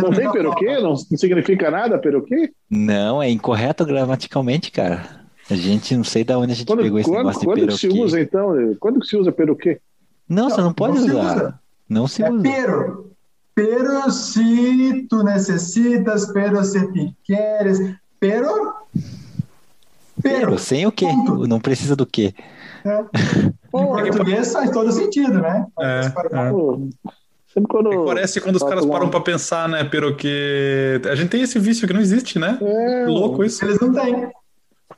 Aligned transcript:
Não 0.00 0.10
tem 0.10 0.30
peruquê? 0.30 0.74
Não, 0.78 0.90
não 0.90 0.96
significa 0.96 1.70
nada 1.70 1.98
peruquê? 1.98 2.52
Não, 2.70 3.22
é 3.22 3.30
incorreto 3.30 3.84
gramaticalmente, 3.84 4.70
cara. 4.70 5.22
A 5.50 5.54
gente 5.54 5.96
não 5.96 6.04
sei 6.04 6.22
da 6.24 6.38
onde 6.38 6.52
a 6.52 6.54
gente 6.54 6.66
Quando, 6.66 6.82
pegou 6.82 6.98
esse 6.98 7.08
quando, 7.08 7.18
negócio 7.18 7.44
quando 7.44 7.60
de 7.60 7.66
que 7.66 7.72
se 7.72 7.80
peruquê. 7.88 8.04
usa, 8.04 8.20
então? 8.20 8.76
Quando 8.78 9.00
que 9.00 9.06
se 9.06 9.16
usa 9.16 9.32
peruquê? 9.32 9.80
Não, 10.28 10.48
você 10.48 10.60
não 10.60 10.72
pode 10.72 10.94
não 10.98 11.02
se 11.04 11.10
usar. 11.10 11.36
usa. 11.36 11.60
Não 11.88 12.06
se 12.06 12.22
É 12.22 12.30
usa. 12.30 12.42
pero. 12.42 13.12
Pero 13.54 14.10
se 14.10 15.06
tu 15.10 15.22
necessitas, 15.22 16.26
pero 16.32 16.64
se 16.64 16.86
te 16.92 17.14
queres, 17.24 17.78
pero. 18.18 18.72
Pero, 20.22 20.58
sem 20.58 20.86
o 20.86 20.92
quê? 20.92 21.06
Ponto. 21.06 21.46
Não 21.46 21.60
precisa 21.60 21.94
do 21.96 22.06
quê? 22.06 22.34
né? 22.84 23.04
Em 23.74 23.86
português 24.10 24.52
faz 24.52 24.70
todo 24.70 24.92
sentido, 24.92 25.40
né? 25.40 25.66
É, 25.80 26.00
é. 26.06 26.12
Sempre 27.52 27.68
quando. 27.68 27.92
É 27.92 27.96
que 27.96 28.04
parece 28.04 28.40
quando 28.40 28.56
os 28.56 28.62
Tá 28.62 28.68
caras 28.68 28.86
param 28.86 29.08
pra 29.10 29.20
pensar, 29.20 29.68
né, 29.68 29.84
pero 29.84 30.14
que 30.16 31.00
a 31.10 31.14
gente 31.14 31.28
tem 31.28 31.42
esse 31.42 31.58
vício 31.58 31.86
que 31.86 31.92
não 31.92 32.00
existe, 32.00 32.38
né? 32.38 32.58
É, 32.62 33.04
Que 33.04 33.10
louco 33.10 33.44
isso. 33.44 33.64
Eles 33.64 33.78
não 33.80 33.92
têm. 33.92 34.30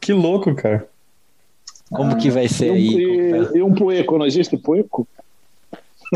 Que 0.01 0.13
louco, 0.13 0.55
cara. 0.55 0.87
Como 1.91 2.17
que 2.17 2.31
vai 2.31 2.45
E 2.45 2.49
ser 2.49 2.71
um, 2.71 2.75
aí? 2.75 2.89
e, 2.97 3.59
e 3.59 3.63
um 3.63 3.75
pueco, 3.75 4.19
não 4.19 4.27
existe 4.27 4.57
pueco? 4.57 5.07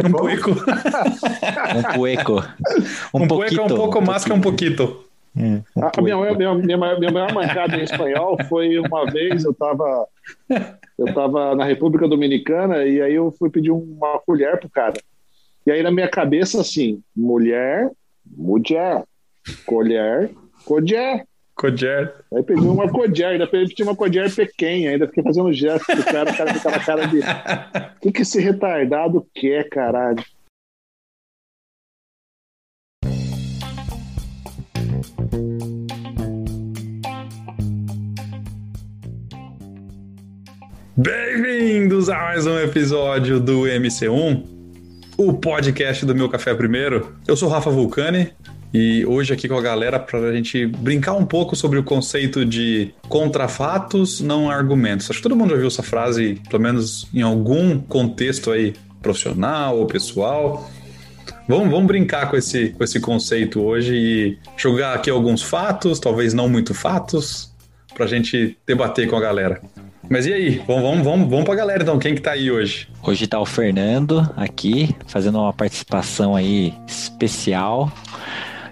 Um 0.05 0.11
pouco, 0.13 0.51
Um 0.51 1.95
pueco. 1.95 2.33
Um, 3.15 3.19
um 3.27 3.43
é 3.43 3.63
um 3.63 3.69
pouco 3.69 4.01
mais 4.01 4.25
que 4.25 4.33
um 4.33 4.41
pouquito. 4.41 5.05
É, 5.37 5.61
um 5.77 5.85
A 5.85 5.91
pueco. 5.91 6.03
minha, 6.03 6.35
minha, 6.35 6.55
minha, 6.55 6.79
maior- 6.79 6.99
minha 6.99 7.13
maior 7.13 7.33
mancada 7.33 7.77
em 7.77 7.83
espanhol 7.83 8.37
foi 8.49 8.79
uma 8.79 9.07
vez 9.07 9.45
eu 9.45 9.51
estava 9.53 10.07
eu 10.99 11.15
tava 11.15 11.55
na 11.55 11.65
República 11.65 12.09
Dominicana 12.09 12.85
e 12.85 13.01
aí 13.01 13.15
eu 13.15 13.33
fui 13.39 13.51
pedir 13.51 13.71
uma 13.71 14.19
colher 14.27 14.59
pro 14.59 14.69
cara. 14.71 14.95
E 15.69 15.71
aí 15.71 15.83
na 15.83 15.91
minha 15.91 16.09
cabeça 16.09 16.63
assim, 16.63 17.03
mulher, 17.15 17.91
mulher, 18.25 19.05
colher, 19.67 20.31
colher. 20.65 21.27
Cojer. 21.55 22.15
Aí 22.33 22.43
pedi 22.43 22.63
uma 22.63 22.89
colher, 22.89 23.27
ainda 23.27 23.47
pedi 23.47 23.83
uma 23.83 23.95
colher 23.95 24.35
pequena, 24.35 24.93
ainda 24.93 25.07
fiquei 25.07 25.23
fazendo 25.23 25.53
gesto 25.53 25.95
do 25.95 26.05
cara, 26.05 26.31
o 26.31 26.37
cara 26.39 26.51
aquela 26.53 26.79
cara 26.79 27.07
de. 27.07 27.19
O 27.19 28.01
que, 28.01 28.13
que 28.13 28.23
esse 28.23 28.41
retardado 28.41 29.27
quer, 29.35 29.69
caralho? 29.69 30.25
Bem-vindos 40.97 42.09
a 42.09 42.17
mais 42.17 42.47
um 42.47 42.59
episódio 42.59 43.39
do 43.39 43.65
MC1, 43.65 44.58
o 45.19 45.33
podcast 45.33 46.07
do 46.07 46.15
Meu 46.15 46.29
Café 46.29 46.55
Primeiro. 46.55 47.13
Eu 47.27 47.37
sou 47.37 47.49
Rafa 47.49 47.69
Vulcani 47.71 48.31
e 48.73 49.05
hoje 49.05 49.35
aqui 49.35 49.49
com 49.49 49.59
a 49.59 49.61
galera 49.61 49.99
para 49.99 50.21
a 50.21 50.33
gente 50.33 50.65
brincar 50.65 51.15
um 51.15 51.27
pouco 51.27 51.57
sobre 51.57 51.77
o 51.77 51.83
conceito 51.83 52.45
de 52.45 52.95
contrafatos, 53.09 54.21
não 54.21 54.49
argumentos. 54.49 55.11
Acho 55.11 55.19
que 55.19 55.25
todo 55.25 55.35
mundo 55.35 55.51
já 55.51 55.57
viu 55.57 55.67
essa 55.67 55.83
frase, 55.83 56.41
pelo 56.49 56.63
menos 56.63 57.09
em 57.13 57.21
algum 57.21 57.81
contexto 57.81 58.53
aí 58.53 58.75
profissional 59.03 59.77
ou 59.77 59.87
pessoal. 59.87 60.71
Vamos, 61.49 61.69
vamos 61.69 61.89
brincar 61.89 62.31
com 62.31 62.37
esse, 62.37 62.69
com 62.69 62.85
esse 62.85 63.01
conceito 63.01 63.61
hoje 63.61 63.97
e 63.97 64.39
jogar 64.57 64.95
aqui 64.95 65.11
alguns 65.11 65.43
fatos, 65.43 65.99
talvez 65.99 66.33
não 66.33 66.49
muito 66.49 66.73
fatos, 66.75 67.53
para 67.93 68.05
a 68.05 68.09
gente 68.09 68.57
debater 68.65 69.09
com 69.09 69.17
a 69.17 69.21
galera. 69.21 69.61
Mas 70.11 70.25
e 70.25 70.33
aí? 70.33 70.63
Vamos, 70.67 70.83
vamos, 70.83 71.05
vamos, 71.05 71.31
vamos 71.31 71.45
pra 71.45 71.55
galera 71.55 71.83
então. 71.83 71.99
Quem 71.99 72.15
que 72.15 72.23
tá 72.23 72.33
aí 72.33 72.51
hoje? 72.51 72.89
Hoje 73.03 73.27
tá 73.27 73.39
o 73.39 73.45
Fernando 73.45 74.29
aqui, 74.37 74.97
fazendo 75.07 75.39
uma 75.39 75.53
participação 75.53 76.35
aí 76.35 76.73
especial. 76.87 77.93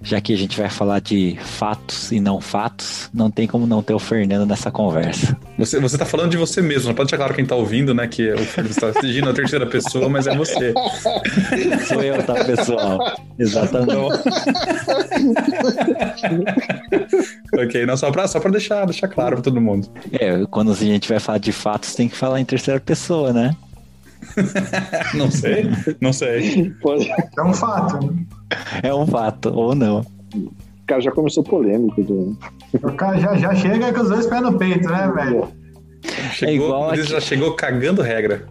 Já 0.07 0.21
que 0.21 0.33
a 0.33 0.37
gente 0.37 0.57
vai 0.57 0.71
falar 0.71 1.01
de 1.01 1.37
fatos 1.41 2.13
e 2.13 2.21
não 2.21 2.41
fatos, 2.41 3.11
não 3.13 3.29
tem 3.29 3.45
como 3.45 3.67
não 3.67 3.83
ter 3.83 3.93
o 3.93 3.99
Fernando 3.99 4.47
nessa 4.47 4.71
conversa. 4.71 5.37
Você, 5.59 5.81
você 5.81 5.99
tá 5.99 6.05
falando 6.05 6.31
de 6.31 6.37
você 6.37 6.63
mesmo, 6.63 6.87
não 6.87 6.95
pode 6.95 7.09
deixar 7.09 7.17
claro 7.17 7.35
quem 7.35 7.45
tá 7.45 7.57
ouvindo, 7.57 7.93
né? 7.93 8.07
Que 8.07 8.33
o 8.33 8.39
Fernando 8.39 8.71
está 8.71 8.93
dirigindo 8.93 9.29
a 9.29 9.35
terceira 9.35 9.67
pessoa, 9.67 10.09
mas 10.09 10.29
é 10.29 10.37
você. 10.37 10.73
Sou 11.89 12.01
eu, 12.05 12.23
tá, 12.23 12.35
pessoal? 12.45 13.17
Exatamente. 13.37 13.99
ok, 17.59 17.85
não, 17.85 17.97
só 17.97 18.13
pra, 18.13 18.29
só 18.29 18.39
pra 18.39 18.53
deixar, 18.53 18.85
deixar 18.85 19.09
claro 19.09 19.35
pra 19.35 19.43
todo 19.43 19.61
mundo. 19.61 19.89
É, 20.13 20.47
quando 20.47 20.71
a 20.71 20.75
gente 20.77 21.09
vai 21.09 21.19
falar 21.19 21.39
de 21.39 21.51
fatos, 21.51 21.97
tem 21.97 22.09
que 22.09 22.17
falar 22.17 22.41
em 22.41 22.45
terceira 22.45 22.79
pessoa, 22.79 23.33
né? 23.33 23.57
Não 25.15 25.31
sei, 25.31 25.71
não 26.01 26.13
sei. 26.13 26.75
É 27.39 27.43
um 27.43 27.53
fato. 27.53 28.27
Né? 28.51 28.81
É 28.83 28.95
um 28.95 29.07
fato, 29.07 29.53
ou 29.53 29.75
não. 29.75 30.01
O 30.35 30.87
cara 30.87 31.01
já 31.01 31.11
começou 31.11 31.43
polêmico. 31.43 32.03
Já. 32.03 32.89
O 32.89 32.93
cara 32.93 33.19
já, 33.19 33.37
já 33.37 33.55
chega 33.55 33.93
com 33.93 34.01
os 34.01 34.09
dois 34.09 34.27
pés 34.27 34.43
no 34.43 34.59
peito, 34.59 34.89
né, 34.89 35.13
velho? 35.15 35.49
Chegou, 36.33 36.67
igual 36.67 36.93
ele 36.93 37.03
aqui. 37.03 37.11
já 37.11 37.21
chegou 37.21 37.55
cagando 37.55 38.03
regra. 38.03 38.47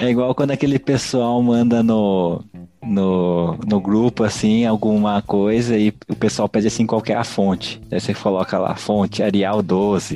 É 0.00 0.10
igual 0.10 0.34
quando 0.34 0.50
aquele 0.50 0.78
pessoal 0.78 1.42
manda 1.42 1.82
no, 1.82 2.42
no, 2.82 3.56
no 3.66 3.80
grupo, 3.80 4.24
assim, 4.24 4.66
alguma 4.66 5.22
coisa 5.22 5.76
e 5.76 5.94
o 6.08 6.16
pessoal 6.16 6.48
pede 6.48 6.66
assim 6.66 6.86
qual 6.86 7.00
que 7.00 7.12
é 7.12 7.16
a 7.16 7.24
fonte. 7.24 7.80
Aí 7.90 8.00
você 8.00 8.12
coloca 8.12 8.58
lá, 8.58 8.74
fonte 8.74 9.22
Arial 9.22 9.62
12. 9.62 10.14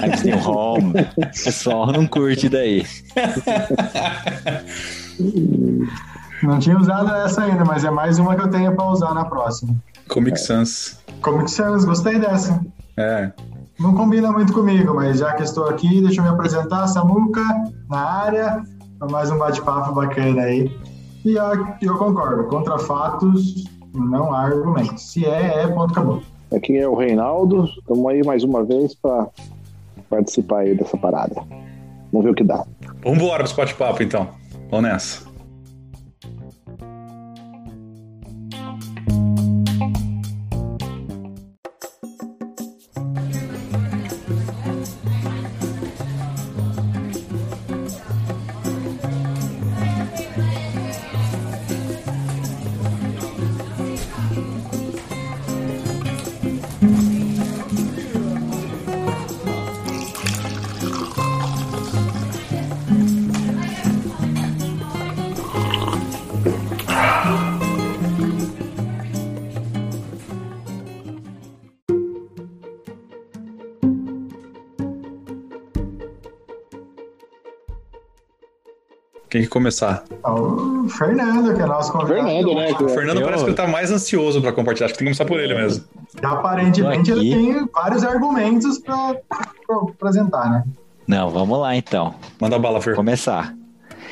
Aí 0.00 0.22
tem 0.22 0.34
o 0.34 0.48
home. 0.48 0.92
O 1.16 1.44
pessoal 1.44 1.90
não 1.90 2.06
curte 2.06 2.48
daí. 2.48 2.84
Não 6.42 6.58
tinha 6.58 6.78
usado 6.78 7.12
essa 7.14 7.42
ainda, 7.42 7.64
mas 7.64 7.84
é 7.84 7.90
mais 7.90 8.18
uma 8.18 8.34
que 8.34 8.42
eu 8.42 8.50
tenho 8.50 8.74
pra 8.74 8.90
usar 8.90 9.14
na 9.14 9.24
próxima. 9.24 9.74
Comic 10.08 10.38
Sans. 10.38 10.98
Comic 11.20 11.50
Sans, 11.50 11.84
gostei 11.84 12.18
dessa. 12.18 12.60
É. 12.96 13.32
Não 13.78 13.94
combina 13.94 14.32
muito 14.32 14.52
comigo, 14.52 14.94
mas 14.94 15.18
já 15.18 15.32
que 15.34 15.42
estou 15.42 15.68
aqui, 15.68 16.00
deixa 16.00 16.20
eu 16.20 16.24
me 16.24 16.30
apresentar, 16.30 16.86
Samuca, 16.88 17.42
na 17.88 17.98
área, 17.98 18.62
pra 18.98 19.08
mais 19.08 19.30
um 19.30 19.38
bate-papo 19.38 19.92
bacana 19.94 20.42
aí. 20.42 20.70
E 21.24 21.34
eu, 21.34 21.66
eu 21.82 21.96
concordo, 21.96 22.44
contra 22.44 22.78
fatos, 22.78 23.64
não 23.94 24.32
há 24.32 24.42
argumentos. 24.42 25.12
Se 25.12 25.24
é, 25.24 25.62
é, 25.62 25.66
ponto, 25.68 25.92
acabou. 25.92 26.22
Aqui 26.54 26.78
é 26.78 26.88
o 26.88 26.94
Reinaldo. 26.94 27.64
Estamos 27.64 28.06
aí 28.06 28.24
mais 28.24 28.42
uma 28.42 28.64
vez 28.64 28.94
para 28.94 29.28
participar 30.08 30.60
aí 30.60 30.74
dessa 30.74 30.96
parada. 30.96 31.34
Vamos 32.12 32.24
ver 32.24 32.30
o 32.30 32.34
que 32.34 32.44
dá. 32.44 32.64
Vambora 33.04 33.44
pro 33.44 33.56
bate-papo 33.56 34.02
então. 34.02 34.28
Vamos 34.70 34.90
nessa. 34.90 35.27
Começar? 79.48 80.04
O 80.24 80.88
Fernando, 80.88 81.54
que 81.54 81.60
é 81.62 81.66
nosso 81.66 81.92
convidado. 81.92 82.26
Fernando, 82.28 82.54
né? 82.54 82.72
O 82.72 82.88
Fernando 82.88 83.18
Eu- 83.18 83.24
parece 83.24 83.44
que 83.44 83.50
ele 83.50 83.56
tá 83.56 83.66
mais 83.66 83.90
ansioso 83.90 84.40
pra 84.40 84.52
compartilhar. 84.52 84.86
Acho 84.86 84.94
que 84.94 84.98
tem 84.98 85.06
que 85.12 85.16
começar 85.18 85.24
por 85.24 85.40
ele 85.40 85.54
mesmo. 85.54 85.84
Aparentemente 86.22 87.10
Tô 87.12 87.16
aqui. 87.18 87.32
ele 87.32 87.54
tem 87.54 87.68
vários 87.74 88.04
argumentos 88.04 88.78
pra, 88.78 89.14
pra 89.28 89.76
apresentar, 89.76 90.50
né? 90.50 90.64
Não, 91.06 91.30
vamos 91.30 91.58
lá 91.58 91.74
então. 91.76 92.14
Manda 92.40 92.58
bala, 92.58 92.80
Fer. 92.80 92.94
Começar. 92.94 93.54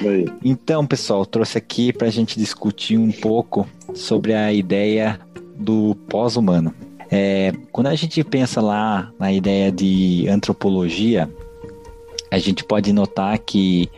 Aí. 0.01 0.27
Então, 0.45 0.87
pessoal, 0.87 1.25
trouxe 1.25 1.57
aqui 1.59 1.93
para 1.93 2.07
a 2.07 2.11
gente 2.11 2.39
discutir 2.39 2.99
um 2.99 3.11
pouco 3.13 3.67
sobre 3.95 4.35
a 4.35 4.53
ideia 4.53 5.19
do 5.57 5.97
pós-humano. 6.09 6.75
É, 7.11 7.53
quando 7.73 7.87
a 7.87 7.95
gente 7.95 8.23
pensa 8.25 8.61
lá 8.61 9.11
na 9.19 9.33
ideia 9.33 9.71
de 9.71 10.27
antropologia, 10.29 11.31
a 12.31 12.39
gente 12.39 12.65
pode 12.65 12.93
notar 12.93 13.39
que 13.39 13.89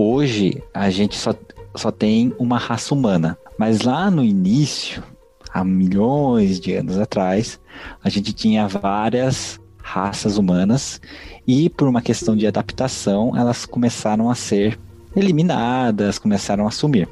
hoje 0.00 0.62
a 0.72 0.90
gente 0.90 1.16
só, 1.16 1.34
só 1.74 1.90
tem 1.90 2.34
uma 2.38 2.58
raça 2.58 2.94
humana. 2.94 3.38
Mas 3.58 3.82
lá 3.82 4.10
no 4.10 4.24
início, 4.24 5.02
há 5.52 5.62
milhões 5.62 6.58
de 6.58 6.74
anos 6.74 6.98
atrás, 6.98 7.60
a 8.02 8.08
gente 8.08 8.32
tinha 8.32 8.66
várias 8.66 9.60
raças 9.82 10.38
humanas 10.38 11.00
e 11.46 11.68
por 11.68 11.88
uma 11.88 12.00
questão 12.00 12.36
de 12.36 12.46
adaptação, 12.46 13.36
elas 13.36 13.66
começaram 13.66 14.30
a 14.30 14.34
ser 14.34 14.78
eliminadas, 15.14 16.18
começaram 16.18 16.66
a 16.66 16.70
sumir. 16.70 17.08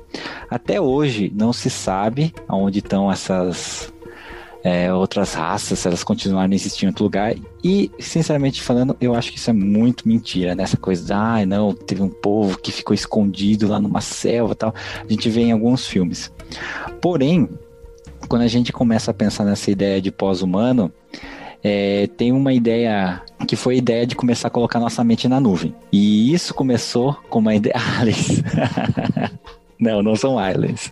Até 0.48 0.80
hoje 0.80 1.32
não 1.34 1.52
se 1.52 1.68
sabe 1.68 2.32
aonde 2.46 2.78
estão 2.78 3.10
essas 3.10 3.92
é, 4.62 4.92
outras 4.92 5.34
raças, 5.34 5.84
elas 5.86 6.02
continuarem 6.02 6.54
existindo 6.54 6.86
em 6.86 6.88
outro 6.88 7.04
lugar. 7.04 7.34
E, 7.62 7.90
sinceramente 7.98 8.62
falando, 8.62 8.96
eu 9.00 9.14
acho 9.14 9.30
que 9.30 9.38
isso 9.38 9.50
é 9.50 9.52
muito 9.52 10.06
mentira, 10.06 10.54
né? 10.54 10.62
Essa 10.62 10.76
coisa 10.76 11.04
de, 11.04 11.12
ah, 11.12 11.46
não, 11.46 11.72
teve 11.72 12.02
um 12.02 12.08
povo 12.08 12.58
que 12.58 12.72
ficou 12.72 12.94
escondido 12.94 13.68
lá 13.68 13.80
numa 13.80 14.00
selva 14.00 14.54
tal. 14.54 14.74
A 15.00 15.10
gente 15.10 15.28
vê 15.28 15.42
em 15.42 15.52
alguns 15.52 15.86
filmes. 15.86 16.32
Porém, 17.00 17.48
quando 18.28 18.42
a 18.42 18.48
gente 18.48 18.72
começa 18.72 19.10
a 19.10 19.14
pensar 19.14 19.44
nessa 19.44 19.70
ideia 19.70 20.00
de 20.00 20.10
pós-humano, 20.10 20.92
é, 21.62 22.08
tem 22.16 22.32
uma 22.32 22.52
ideia 22.52 23.22
que 23.46 23.56
foi 23.56 23.74
a 23.74 23.78
ideia 23.78 24.06
de 24.06 24.14
começar 24.14 24.48
a 24.48 24.50
colocar 24.50 24.78
nossa 24.78 25.02
mente 25.04 25.28
na 25.28 25.40
nuvem. 25.40 25.74
E 25.92 26.32
isso 26.32 26.54
começou 26.54 27.14
com 27.28 27.38
uma 27.38 27.54
ideia. 27.54 27.74
Aliens. 27.98 28.42
não, 29.78 30.02
não 30.02 30.16
são 30.16 30.38
aliens. 30.38 30.90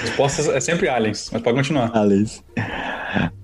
Respostas 0.00 0.48
é 0.48 0.60
sempre 0.60 0.88
aliens, 0.88 1.30
mas 1.32 1.42
pode 1.42 1.56
continuar. 1.56 1.96
Aliens. 1.96 2.42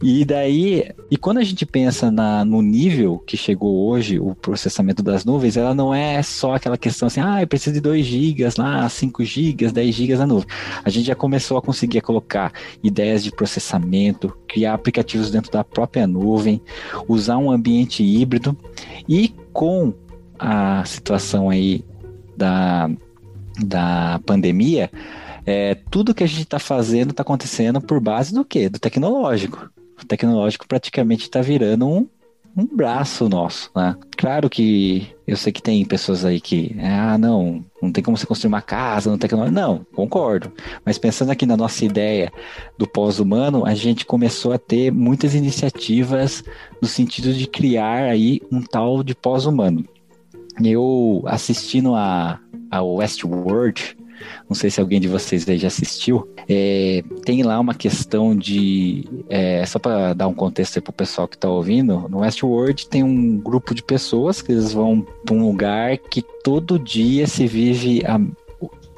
E 0.02 0.24
daí, 0.24 0.90
e 1.10 1.16
quando 1.16 1.38
a 1.38 1.44
gente 1.44 1.66
pensa 1.66 2.10
na, 2.10 2.44
no 2.44 2.62
nível 2.62 3.18
que 3.18 3.36
chegou 3.36 3.88
hoje, 3.88 4.18
o 4.18 4.34
processamento 4.34 5.02
das 5.02 5.24
nuvens, 5.24 5.56
ela 5.56 5.74
não 5.74 5.94
é 5.94 6.22
só 6.22 6.54
aquela 6.54 6.78
questão 6.78 7.06
assim, 7.08 7.20
ah, 7.20 7.42
eu 7.42 7.46
preciso 7.46 7.74
de 7.74 7.80
2 7.80 8.06
gigas 8.06 8.56
lá, 8.56 8.88
5 8.88 9.24
gigas, 9.24 9.72
10 9.72 9.94
gigas 9.94 10.18
na 10.20 10.26
nuvem. 10.26 10.48
A 10.84 10.88
gente 10.88 11.06
já 11.06 11.14
começou 11.14 11.58
a 11.58 11.62
conseguir 11.62 12.00
colocar 12.00 12.52
ideias 12.82 13.22
de 13.22 13.30
processamento, 13.30 14.34
criar 14.46 14.74
aplicativos 14.74 15.30
dentro 15.30 15.50
da 15.50 15.64
própria 15.64 16.06
nuvem, 16.06 16.62
usar 17.06 17.36
um 17.36 17.50
ambiente 17.50 18.02
híbrido 18.02 18.56
e 19.08 19.34
com 19.52 19.92
a 20.38 20.84
situação 20.84 21.50
aí 21.50 21.84
da, 22.36 22.88
da 23.64 24.20
pandemia, 24.24 24.90
é, 25.46 25.74
tudo 25.74 26.14
que 26.14 26.24
a 26.24 26.26
gente 26.26 26.42
está 26.42 26.58
fazendo 26.58 27.10
está 27.10 27.22
acontecendo 27.22 27.80
por 27.80 28.00
base 28.00 28.34
do 28.34 28.44
quê? 28.44 28.68
Do 28.68 28.78
tecnológico. 28.78 29.70
O 30.00 30.06
tecnológico 30.06 30.66
praticamente 30.68 31.22
está 31.24 31.40
virando 31.40 31.88
um, 31.88 32.06
um 32.56 32.64
braço 32.64 33.28
nosso, 33.28 33.70
né? 33.74 33.96
Claro 34.16 34.48
que 34.48 35.08
eu 35.26 35.36
sei 35.36 35.52
que 35.52 35.62
tem 35.62 35.84
pessoas 35.84 36.24
aí 36.24 36.40
que, 36.40 36.74
ah, 36.80 37.18
não, 37.18 37.64
não 37.82 37.92
tem 37.92 38.02
como 38.02 38.16
você 38.16 38.26
construir 38.26 38.48
uma 38.48 38.62
casa 38.62 39.10
no 39.10 39.18
tecnológico. 39.18 39.54
Não, 39.54 39.86
concordo. 39.94 40.50
Mas 40.84 40.98
pensando 40.98 41.30
aqui 41.30 41.44
na 41.44 41.56
nossa 41.56 41.84
ideia 41.84 42.32
do 42.78 42.86
pós-humano, 42.86 43.66
a 43.66 43.74
gente 43.74 44.06
começou 44.06 44.52
a 44.52 44.58
ter 44.58 44.90
muitas 44.90 45.34
iniciativas 45.34 46.42
no 46.80 46.88
sentido 46.88 47.32
de 47.34 47.46
criar 47.46 48.04
aí 48.04 48.40
um 48.50 48.62
tal 48.62 49.02
de 49.02 49.14
pós-humano. 49.14 49.84
Eu 50.62 51.22
assistindo 51.26 51.94
a, 51.94 52.40
a 52.70 52.82
Westworld, 52.82 53.97
não 54.48 54.54
sei 54.54 54.70
se 54.70 54.80
alguém 54.80 55.00
de 55.00 55.08
vocês 55.08 55.48
aí 55.48 55.58
já 55.58 55.68
assistiu. 55.68 56.28
É, 56.48 57.02
tem 57.24 57.42
lá 57.42 57.58
uma 57.60 57.74
questão 57.74 58.36
de. 58.36 59.06
É, 59.28 59.64
só 59.66 59.78
para 59.78 60.14
dar 60.14 60.28
um 60.28 60.34
contexto 60.34 60.76
aí 60.76 60.82
pro 60.82 60.92
pessoal 60.92 61.28
que 61.28 61.36
está 61.36 61.48
ouvindo, 61.48 62.08
no 62.08 62.20
Westworld 62.20 62.88
tem 62.88 63.02
um 63.02 63.38
grupo 63.38 63.74
de 63.74 63.82
pessoas 63.82 64.40
que 64.40 64.52
eles 64.52 64.72
vão 64.72 65.06
para 65.24 65.34
um 65.34 65.46
lugar 65.46 65.98
que 65.98 66.22
todo 66.42 66.78
dia 66.78 67.26
se 67.26 67.46
vive 67.46 68.02
a, 68.06 68.20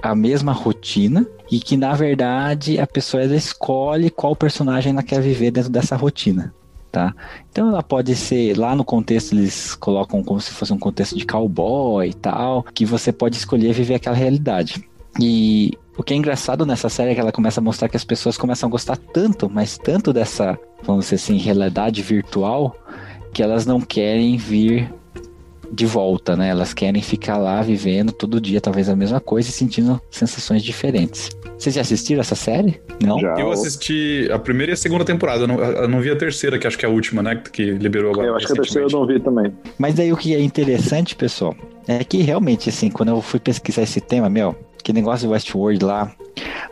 a 0.02 0.14
mesma 0.14 0.52
rotina 0.52 1.26
e 1.50 1.58
que 1.58 1.76
na 1.76 1.94
verdade 1.94 2.78
a 2.78 2.86
pessoa 2.86 3.24
escolhe 3.24 4.10
qual 4.10 4.36
personagem 4.36 4.92
ela 4.92 5.02
quer 5.02 5.20
viver 5.20 5.50
dentro 5.50 5.70
dessa 5.70 5.96
rotina. 5.96 6.54
Tá? 6.92 7.14
Então 7.50 7.68
ela 7.68 7.84
pode 7.84 8.16
ser, 8.16 8.58
lá 8.58 8.74
no 8.74 8.84
contexto 8.84 9.32
eles 9.32 9.76
colocam 9.76 10.24
como 10.24 10.40
se 10.40 10.50
fosse 10.50 10.72
um 10.72 10.78
contexto 10.78 11.16
de 11.16 11.24
cowboy 11.24 12.08
e 12.08 12.14
tal, 12.14 12.64
que 12.74 12.84
você 12.84 13.12
pode 13.12 13.36
escolher 13.36 13.72
viver 13.72 13.94
aquela 13.94 14.16
realidade. 14.16 14.89
E 15.18 15.72
o 15.96 16.02
que 16.02 16.14
é 16.14 16.16
engraçado 16.16 16.64
nessa 16.64 16.88
série 16.88 17.10
é 17.10 17.14
que 17.14 17.20
ela 17.20 17.32
começa 17.32 17.60
a 17.60 17.62
mostrar 17.62 17.88
que 17.88 17.96
as 17.96 18.04
pessoas 18.04 18.36
começam 18.36 18.68
a 18.68 18.70
gostar 18.70 18.96
tanto, 18.96 19.50
mas 19.50 19.76
tanto 19.76 20.12
dessa, 20.12 20.58
vamos 20.82 21.06
dizer 21.06 21.16
assim, 21.16 21.36
realidade 21.36 22.02
virtual, 22.02 22.76
que 23.32 23.42
elas 23.42 23.66
não 23.66 23.80
querem 23.80 24.36
vir 24.36 24.92
de 25.72 25.86
volta, 25.86 26.36
né? 26.36 26.48
Elas 26.48 26.74
querem 26.74 27.00
ficar 27.00 27.36
lá 27.36 27.62
vivendo 27.62 28.12
todo 28.12 28.40
dia, 28.40 28.60
talvez 28.60 28.88
a 28.88 28.96
mesma 28.96 29.20
coisa 29.20 29.50
e 29.50 29.52
sentindo 29.52 30.00
sensações 30.10 30.62
diferentes. 30.62 31.30
Vocês 31.56 31.74
já 31.74 31.82
assistiram 31.82 32.20
essa 32.20 32.34
série? 32.34 32.80
Não? 33.04 33.18
Já. 33.18 33.34
Eu 33.38 33.52
assisti 33.52 34.28
a 34.32 34.38
primeira 34.38 34.72
e 34.72 34.74
a 34.74 34.76
segunda 34.76 35.04
temporada. 35.04 35.42
Eu 35.42 35.48
não, 35.48 35.62
eu 35.62 35.88
não 35.88 36.00
vi 36.00 36.10
a 36.10 36.16
terceira, 36.16 36.58
que 36.58 36.66
acho 36.66 36.78
que 36.78 36.84
é 36.84 36.88
a 36.88 36.92
última, 36.92 37.22
né? 37.22 37.36
Que 37.52 37.72
liberou 37.72 38.12
agora. 38.12 38.28
Eu 38.28 38.36
acho 38.36 38.46
que 38.46 38.52
a 38.52 38.56
terceira 38.56 38.88
eu 38.88 38.90
não 38.90 39.06
vi 39.06 39.20
também. 39.20 39.52
Mas 39.78 39.94
daí 39.94 40.12
o 40.12 40.16
que 40.16 40.34
é 40.34 40.40
interessante, 40.40 41.14
pessoal, 41.14 41.54
é 41.86 42.02
que 42.02 42.22
realmente, 42.22 42.68
assim, 42.68 42.90
quando 42.90 43.10
eu 43.10 43.20
fui 43.20 43.38
pesquisar 43.38 43.82
esse 43.82 44.00
tema, 44.00 44.28
meu, 44.28 44.56
que 44.90 44.92
negócio 44.92 45.28
de 45.28 45.32
Westworld 45.32 45.84
lá, 45.84 46.12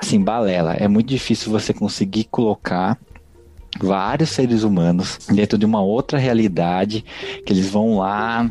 assim, 0.01 0.21
balela. 0.21 0.75
É 0.75 0.89
muito 0.89 1.07
difícil 1.07 1.53
você 1.53 1.73
conseguir 1.73 2.25
colocar 2.25 2.99
vários 3.81 4.31
seres 4.31 4.65
humanos 4.65 5.19
dentro 5.31 5.57
de 5.57 5.65
uma 5.65 5.81
outra 5.81 6.19
realidade, 6.19 7.05
que 7.47 7.53
eles 7.53 7.71
vão 7.71 7.99
lá, 7.99 8.51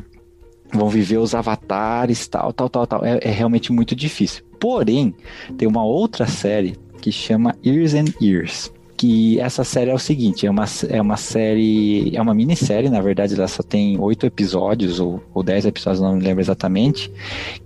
vão 0.71 0.87
viver 0.87 1.17
os 1.17 1.35
avatares, 1.35 2.27
tal, 2.27 2.53
tal, 2.53 2.69
tal, 2.69 2.87
tal. 2.87 3.05
É, 3.05 3.19
é 3.21 3.29
realmente 3.29 3.71
muito 3.71 3.93
difícil. 3.93 4.43
Porém, 4.57 5.13
tem 5.57 5.67
uma 5.67 5.83
outra 5.83 6.25
série 6.25 6.77
que 7.01 7.11
chama 7.11 7.55
Years 7.63 7.93
and 7.93 8.13
Years 8.21 8.71
que 8.95 9.39
essa 9.39 9.63
série 9.63 9.91
é 9.91 9.93
o 9.93 9.99
seguinte, 9.99 10.47
é 10.47 10.49
uma, 10.49 10.65
é 10.89 10.99
uma 10.99 11.17
série, 11.17 12.15
é 12.15 12.19
uma 12.19 12.33
minissérie, 12.33 12.89
na 12.89 12.99
verdade, 12.99 13.35
ela 13.35 13.47
só 13.47 13.61
tem 13.61 13.95
oito 13.99 14.25
episódios, 14.25 14.99
ou, 14.99 15.21
ou 15.35 15.43
dez 15.43 15.67
episódios, 15.67 16.01
não 16.01 16.15
me 16.15 16.23
lembro 16.23 16.41
exatamente, 16.41 17.11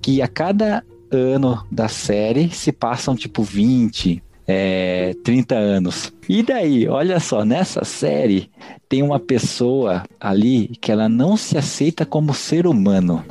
que 0.01 0.21
a 0.21 0.27
cada 0.27 0.83
ano 1.11 1.65
da 1.71 1.87
série 1.87 2.49
se 2.49 2.71
passam 2.71 3.15
tipo 3.15 3.43
20, 3.43 4.21
é, 4.47 5.15
30 5.23 5.55
anos. 5.55 6.13
E 6.27 6.43
daí, 6.43 6.87
olha 6.87 7.19
só, 7.19 7.45
nessa 7.45 7.83
série 7.83 8.49
tem 8.87 9.03
uma 9.03 9.19
pessoa 9.19 10.03
ali 10.19 10.67
que 10.79 10.91
ela 10.91 11.07
não 11.07 11.37
se 11.37 11.57
aceita 11.57 12.05
como 12.05 12.33
ser 12.33 12.67
humano. 12.67 13.23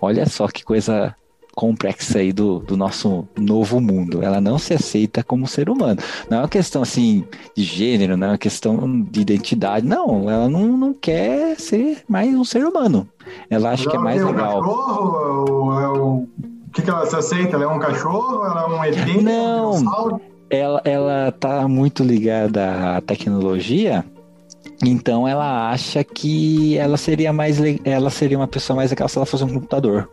Olha 0.00 0.26
só 0.26 0.46
que 0.48 0.64
coisa 0.64 1.14
complexa 1.54 2.20
aí 2.20 2.32
do, 2.32 2.60
do 2.60 2.76
nosso 2.76 3.26
novo 3.36 3.80
mundo. 3.80 4.22
Ela 4.22 4.40
não 4.40 4.58
se 4.58 4.74
aceita 4.74 5.24
como 5.24 5.44
ser 5.44 5.68
humano. 5.68 6.00
Não 6.30 6.38
é 6.38 6.40
uma 6.42 6.48
questão 6.48 6.82
assim 6.82 7.24
de 7.56 7.64
gênero, 7.64 8.16
não 8.16 8.28
é 8.28 8.30
uma 8.30 8.38
questão 8.38 9.02
de 9.02 9.20
identidade. 9.20 9.84
Não, 9.84 10.30
ela 10.30 10.48
não, 10.48 10.76
não 10.76 10.94
quer 10.94 11.58
ser 11.58 12.04
mais 12.08 12.32
um 12.32 12.44
ser 12.44 12.64
humano. 12.64 13.08
Ela 13.50 13.70
acha 13.70 13.90
que 13.90 13.96
é 13.96 13.98
mais 13.98 14.22
legal. 14.24 14.60
Cachorro, 14.62 15.80
é 15.80 15.88
o 15.88 16.28
o 16.68 16.70
que, 16.70 16.82
que 16.82 16.90
ela 16.90 17.06
se 17.06 17.16
aceita? 17.16 17.56
Ela 17.56 17.64
é 17.64 17.68
um 17.68 17.78
cachorro? 17.78 18.44
Ela 18.44 18.62
é 18.62 18.66
um 18.66 18.84
ET? 18.84 19.22
Não. 19.22 19.72
Um 19.72 20.20
ela, 20.50 20.80
ela 20.84 21.32
tá 21.32 21.66
muito 21.66 22.02
ligada 22.02 22.96
à 22.96 23.00
tecnologia, 23.00 24.04
então 24.84 25.26
ela 25.28 25.70
acha 25.70 26.02
que 26.02 26.76
ela 26.78 26.96
seria 26.96 27.32
mais 27.32 27.58
ela 27.84 28.08
seria 28.08 28.38
uma 28.38 28.48
pessoa 28.48 28.76
mais 28.76 28.90
legal 28.90 29.08
se 29.08 29.18
ela 29.18 29.26
fosse 29.26 29.44
um 29.44 29.52
computador. 29.52 30.08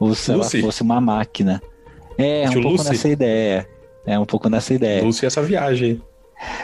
Ou 0.00 0.14
se 0.14 0.32
Lucy. 0.32 0.56
ela 0.56 0.66
fosse 0.66 0.82
uma 0.82 1.00
máquina. 1.00 1.62
É, 2.18 2.48
um 2.48 2.54
pouco 2.54 2.68
Lucy. 2.70 2.90
nessa 2.90 3.08
ideia. 3.08 3.68
É 4.04 4.18
um 4.18 4.26
pouco 4.26 4.48
nessa 4.48 4.74
ideia. 4.74 5.04
Lucy 5.04 5.24
essa 5.24 5.42
viagem. 5.42 6.02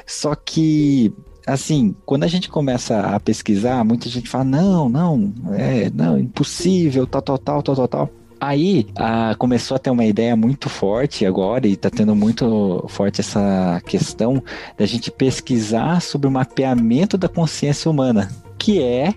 Só 0.07 0.35
que 0.35 1.13
assim, 1.47 1.95
quando 2.05 2.25
a 2.25 2.27
gente 2.27 2.51
começa 2.51 3.01
a 3.01 3.21
pesquisar, 3.21 3.85
muita 3.85 4.09
gente 4.09 4.29
fala: 4.29 4.45
"Não, 4.45 4.89
não, 4.89 5.33
é, 5.55 5.89
não, 5.95 6.19
impossível, 6.19 7.07
tal, 7.07 7.23
tal, 7.23 7.39
tal, 7.39 7.63
tal, 7.63 7.77
tal, 7.77 7.89
tal". 7.89 8.18
Aí 8.41 8.87
a, 8.97 9.35
começou 9.37 9.75
a 9.75 9.79
ter 9.79 9.91
uma 9.91 10.05
ideia 10.05 10.37
muito 10.37 10.69
forte 10.69 11.27
agora, 11.27 11.67
e 11.67 11.73
está 11.73 11.91
tendo 11.91 12.15
muito 12.15 12.85
forte 12.89 13.21
essa 13.21 13.81
questão 13.85 14.43
da 14.77 14.87
gente 14.87 15.11
pesquisar 15.11 16.01
sobre 16.01 16.29
o 16.29 16.31
mapeamento 16.31 17.19
da 17.19 17.29
consciência 17.29 17.91
humana, 17.91 18.31
que 18.59 18.83
é 18.83 19.13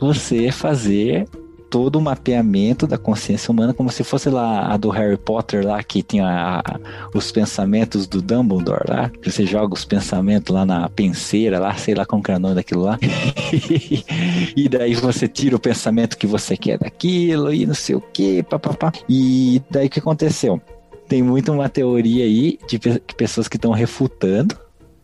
você 0.00 0.50
fazer 0.50 1.26
todo 1.70 1.96
o 1.96 2.02
mapeamento 2.02 2.86
da 2.86 2.98
consciência 2.98 3.52
humana, 3.52 3.72
como 3.72 3.90
se 3.90 4.02
fosse 4.02 4.28
lá 4.28 4.72
a 4.72 4.76
do 4.76 4.90
Harry 4.90 5.16
Potter 5.16 5.64
lá, 5.64 5.80
que 5.82 6.02
tinha 6.02 6.62
os 7.14 7.30
pensamentos 7.30 8.08
do 8.08 8.20
Dumbledore 8.20 8.84
lá, 8.88 9.08
que 9.08 9.30
você 9.30 9.46
joga 9.46 9.72
os 9.72 9.84
pensamentos 9.84 10.52
lá 10.52 10.66
na 10.66 10.88
penseira 10.88 11.60
lá, 11.60 11.74
sei 11.76 11.94
lá 11.94 12.04
como 12.04 12.22
que 12.22 12.32
é 12.32 12.36
o 12.36 12.40
nome 12.40 12.56
daquilo 12.56 12.82
lá. 12.82 12.98
e 14.56 14.68
daí 14.68 14.94
você 14.94 15.28
tira 15.28 15.54
o 15.54 15.60
pensamento 15.60 16.18
que 16.18 16.26
você 16.26 16.56
quer 16.56 16.76
daquilo 16.76 17.54
e 17.54 17.64
não 17.64 17.74
sei 17.74 17.94
o 17.94 18.00
que, 18.00 18.42
papapá. 18.42 18.92
E 19.08 19.62
daí 19.70 19.86
o 19.86 19.90
que 19.90 20.00
aconteceu? 20.00 20.60
Tem 21.08 21.22
muito 21.22 21.52
uma 21.52 21.68
teoria 21.68 22.24
aí 22.24 22.58
de 22.68 22.78
pessoas 23.16 23.46
que 23.46 23.56
estão 23.56 23.70
refutando 23.70 24.56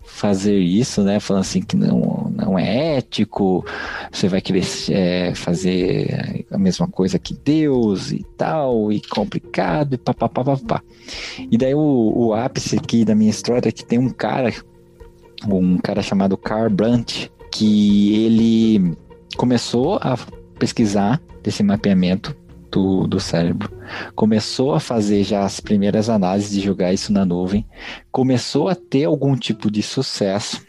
fazer 0.07 0.59
isso, 0.59 1.03
né? 1.03 1.21
Falando 1.21 1.43
assim 1.43 1.61
que 1.61 1.77
não, 1.77 2.16
não 2.37 2.59
é 2.59 2.99
ético, 2.99 3.64
você 4.12 4.28
vai 4.28 4.40
querer 4.40 4.64
é, 4.90 5.35
fazer 5.35 6.45
a 6.50 6.59
mesma 6.59 6.87
coisa 6.87 7.19
que 7.19 7.35
Deus 7.35 8.12
e 8.12 8.25
tal, 8.37 8.93
e 8.93 9.00
complicado, 9.00 9.95
e 9.95 9.99
papapá. 9.99 10.83
E 11.50 11.57
daí 11.57 11.75
o, 11.75 12.12
o 12.14 12.35
ápice 12.35 12.76
aqui 12.76 13.05
da 13.05 13.14
minha 13.14 13.31
história 13.31 13.69
é 13.69 13.73
que 13.73 13.85
tem 13.85 13.99
um 13.99 14.11
cara, 14.11 14.52
um 15.49 15.78
cara 15.78 16.02
chamado 16.02 16.37
Carl 16.37 16.71
Brandt, 16.71 17.33
que 17.50 18.25
ele 18.25 18.97
começou 19.37 19.99
a 20.02 20.19
pesquisar 20.59 21.21
desse 21.43 21.62
mapeamento 21.62 22.37
do, 22.71 23.07
do 23.07 23.19
cérebro. 23.19 23.73
Começou 24.14 24.75
a 24.75 24.81
fazer 24.81 25.25
já 25.25 25.45
as 25.45 25.61
primeiras 25.61 26.11
análises 26.11 26.50
de 26.50 26.61
jogar 26.61 26.93
isso 26.93 27.12
na 27.12 27.25
nuvem, 27.25 27.66
começou 28.12 28.69
a 28.69 28.75
ter 28.75 29.05
algum 29.05 29.37
tipo 29.37 29.71
de 29.71 29.83
sucesso 29.83 30.64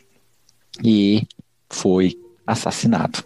e 0.83 1.23
foi 1.69 2.17
assassinado. 2.45 3.23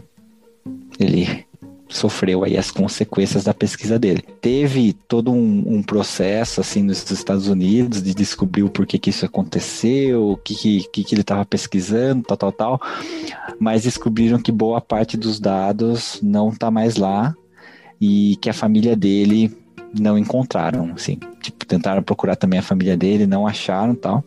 Ele 1.00 1.46
sofreu 1.92 2.44
aí 2.44 2.58
as 2.58 2.72
consequências 2.72 3.44
da 3.44 3.54
pesquisa 3.54 4.00
dele. 4.00 4.24
Teve 4.40 4.94
todo 4.94 5.32
um, 5.32 5.64
um, 5.76 5.84
processo 5.84 6.62
assim 6.62 6.84
nos 6.84 7.10
Estados 7.12 7.48
Unidos 7.48 8.02
de 8.02 8.14
descobrir 8.14 8.64
o 8.64 8.70
porquê 8.70 8.98
que 8.98 9.10
isso 9.10 9.26
aconteceu, 9.26 10.32
o 10.32 10.38
que, 10.38 10.84
que, 10.84 11.04
que 11.04 11.14
ele 11.14 11.22
estava 11.22 11.44
pesquisando, 11.46 12.24
tal, 12.24 12.38
tal, 12.38 12.52
tal, 12.52 12.82
mas 13.60 13.84
descobriram 13.84 14.40
que 14.40 14.52
boa 14.52 14.80
parte 14.80 15.18
dos 15.18 15.40
dados 15.40 16.20
não 16.24 16.50
está 16.50 16.72
mais 16.72 16.96
lá 16.96 17.36
e 18.00 18.38
que 18.42 18.50
a 18.50 18.54
família 18.54 18.96
dele 18.96 19.56
não 20.00 20.18
encontraram, 20.18 20.94
assim, 20.96 21.20
tipo, 21.42 21.66
tentaram 21.66 22.02
procurar 22.02 22.36
também 22.38 22.60
a 22.60 22.64
família 22.64 22.96
dele, 22.96 23.28
não 23.28 23.46
acharam, 23.46 23.94
tal. 23.94 24.24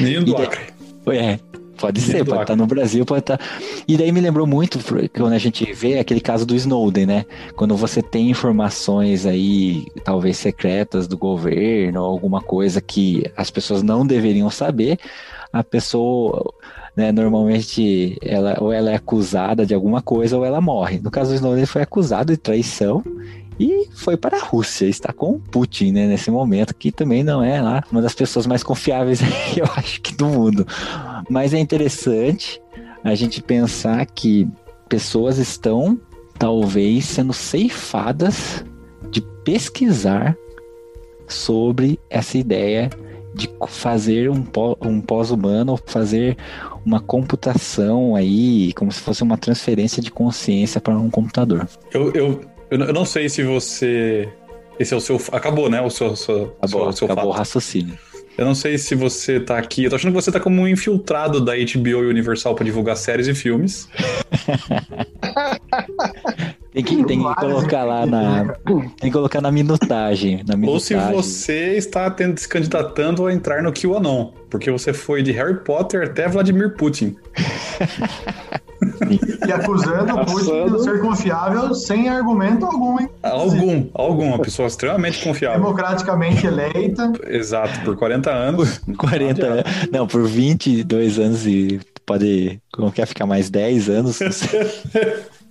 Nem 0.00 0.22
do 0.24 0.36
Acre. 0.36 0.60
É, 1.06 1.38
Pode 1.84 2.00
ser, 2.00 2.24
pode 2.24 2.42
estar 2.42 2.56
no 2.56 2.66
Brasil, 2.66 3.04
pode 3.04 3.20
estar. 3.20 3.38
E 3.86 3.96
daí 3.96 4.10
me 4.10 4.20
lembrou 4.20 4.46
muito 4.46 4.78
quando 5.12 5.34
a 5.34 5.38
gente 5.38 5.70
vê 5.74 5.98
aquele 5.98 6.20
caso 6.20 6.46
do 6.46 6.54
Snowden, 6.54 7.04
né? 7.04 7.26
Quando 7.56 7.76
você 7.76 8.00
tem 8.00 8.30
informações 8.30 9.26
aí, 9.26 9.84
talvez 10.02 10.38
secretas 10.38 11.06
do 11.06 11.18
governo, 11.18 12.00
ou 12.00 12.06
alguma 12.06 12.40
coisa 12.40 12.80
que 12.80 13.30
as 13.36 13.50
pessoas 13.50 13.82
não 13.82 14.06
deveriam 14.06 14.48
saber, 14.48 14.98
a 15.52 15.62
pessoa. 15.62 16.54
Né, 16.96 17.10
normalmente 17.10 18.16
ela 18.22 18.56
ou 18.60 18.72
ela 18.72 18.88
é 18.88 18.94
acusada 18.94 19.66
de 19.66 19.74
alguma 19.74 20.00
coisa 20.00 20.38
ou 20.38 20.44
ela 20.44 20.60
morre. 20.60 21.00
No 21.02 21.10
caso 21.10 21.30
do 21.30 21.34
Snowden, 21.34 21.58
ele 21.58 21.66
foi 21.66 21.82
acusado 21.82 22.32
de 22.32 22.36
traição 22.38 23.02
e 23.58 23.88
foi 23.94 24.16
para 24.16 24.36
a 24.36 24.40
Rússia, 24.40 24.86
está 24.86 25.12
com 25.12 25.32
o 25.32 25.40
Putin, 25.40 25.92
né, 25.92 26.06
nesse 26.06 26.30
momento, 26.30 26.74
que 26.74 26.90
também 26.90 27.22
não 27.22 27.42
é 27.42 27.60
lá 27.60 27.82
uma 27.90 28.02
das 28.02 28.14
pessoas 28.14 28.46
mais 28.46 28.62
confiáveis, 28.62 29.20
eu 29.56 29.66
acho 29.76 30.00
que 30.00 30.14
do 30.14 30.26
mundo. 30.26 30.66
Mas 31.28 31.54
é 31.54 31.58
interessante 31.58 32.60
a 33.02 33.14
gente 33.14 33.42
pensar 33.42 34.04
que 34.06 34.48
pessoas 34.88 35.38
estão 35.38 36.00
talvez 36.38 37.04
sendo 37.04 37.32
ceifadas 37.32 38.64
de 39.10 39.20
pesquisar 39.44 40.36
sobre 41.28 41.98
essa 42.10 42.36
ideia 42.36 42.90
de 43.34 43.50
fazer 43.66 44.30
um, 44.30 44.44
um 44.82 45.00
pós-humano, 45.00 45.78
fazer 45.86 46.36
uma 46.86 47.00
computação 47.00 48.14
aí, 48.14 48.72
como 48.74 48.92
se 48.92 49.00
fosse 49.00 49.22
uma 49.22 49.36
transferência 49.36 50.00
de 50.00 50.10
consciência 50.10 50.80
para 50.80 50.96
um 50.96 51.10
computador. 51.10 51.66
Eu, 51.92 52.12
eu, 52.12 52.40
eu, 52.70 52.92
não 52.92 53.04
sei 53.04 53.28
se 53.28 53.42
você. 53.42 54.28
Esse 54.78 54.94
é 54.94 54.96
o 54.96 55.00
seu. 55.00 55.20
Acabou, 55.32 55.70
né? 55.70 55.80
O 55.80 55.90
seu. 55.90 56.16
seu 56.16 56.56
acabou, 56.60 56.84
seu, 56.84 56.92
seu 56.92 57.06
acabou 57.06 57.30
o 57.30 57.34
raciocínio. 57.34 57.98
Eu 58.36 58.44
não 58.44 58.54
sei 58.54 58.76
se 58.78 58.96
você 58.96 59.38
tá 59.38 59.58
aqui. 59.58 59.84
Eu 59.84 59.90
tô 59.90 59.96
achando 59.96 60.10
que 60.10 60.20
você 60.20 60.32
tá 60.32 60.40
como 60.40 60.60
um 60.60 60.68
infiltrado 60.68 61.40
da 61.40 61.52
HBO 61.54 62.02
e 62.02 62.08
Universal 62.08 62.54
para 62.54 62.64
divulgar 62.64 62.96
séries 62.96 63.28
e 63.28 63.34
filmes. 63.34 63.88
tem 66.72 66.82
que, 66.82 67.04
tem 67.04 67.22
que 67.22 67.34
colocar 67.36 67.84
lá 67.84 68.04
na. 68.04 68.56
Tem 68.98 69.02
que 69.02 69.12
colocar 69.12 69.40
na 69.40 69.52
minutagem, 69.52 70.42
na 70.46 70.56
minutagem. 70.56 70.68
Ou 70.68 70.80
se 70.80 70.96
você 70.96 71.76
está 71.76 72.10
tendo, 72.10 72.36
se 72.38 72.48
candidatando 72.48 73.26
a 73.26 73.32
entrar 73.32 73.62
no 73.62 73.72
QAnon. 73.72 74.32
Porque 74.50 74.68
você 74.68 74.92
foi 74.92 75.22
de 75.22 75.30
Harry 75.30 75.60
Potter 75.60 76.08
até 76.08 76.26
Vladimir 76.26 76.74
Putin. 76.76 77.14
E 79.46 79.52
acusando 79.52 80.14
o 80.14 80.26
Putin 80.26 80.72
de 80.72 80.82
ser 80.82 81.00
confiável 81.00 81.74
sem 81.74 82.08
argumento 82.08 82.64
algum, 82.64 83.00
hein? 83.00 83.08
Algum, 83.22 83.86
algum. 83.94 84.26
Uma 84.28 84.38
pessoa 84.38 84.68
extremamente 84.68 85.22
confiável. 85.22 85.60
Democraticamente 85.60 86.46
eleita. 86.46 87.12
Exato, 87.26 87.80
por 87.80 87.96
40 87.96 88.30
anos. 88.30 88.80
40 88.96 89.46
anos. 89.46 89.64
Não, 89.90 90.06
por 90.06 90.26
22 90.26 91.18
anos 91.18 91.46
e 91.46 91.80
pode. 92.04 92.60
Como 92.72 92.92
quer 92.92 93.06
ficar 93.06 93.26
mais 93.26 93.50
10 93.50 93.88
anos? 93.88 94.18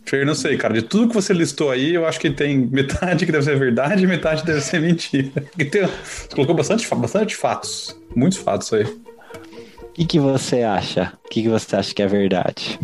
Fer, 0.05 0.25
não 0.25 0.35
sei, 0.35 0.57
cara. 0.57 0.73
De 0.73 0.81
tudo 0.81 1.07
que 1.07 1.13
você 1.15 1.33
listou 1.33 1.71
aí, 1.71 1.93
eu 1.95 2.05
acho 2.05 2.19
que 2.19 2.29
tem 2.29 2.57
metade 2.57 3.25
que 3.25 3.31
deve 3.31 3.45
ser 3.45 3.57
verdade 3.57 4.03
e 4.03 4.07
metade 4.07 4.43
deve 4.43 4.59
ser 4.59 4.81
mentira. 4.81 5.31
Tem, 5.57 5.87
você 6.03 6.27
colocou 6.35 6.55
bastante, 6.55 6.87
bastante 6.93 7.35
fatos. 7.35 7.97
Muitos 8.13 8.37
fatos 8.37 8.71
aí. 8.73 8.83
O 8.83 9.93
que, 9.93 10.05
que 10.05 10.19
você 10.19 10.63
acha? 10.63 11.13
O 11.25 11.29
que, 11.29 11.43
que 11.43 11.49
você 11.49 11.75
acha 11.75 11.93
que 11.93 12.01
é 12.01 12.07
verdade? 12.07 12.79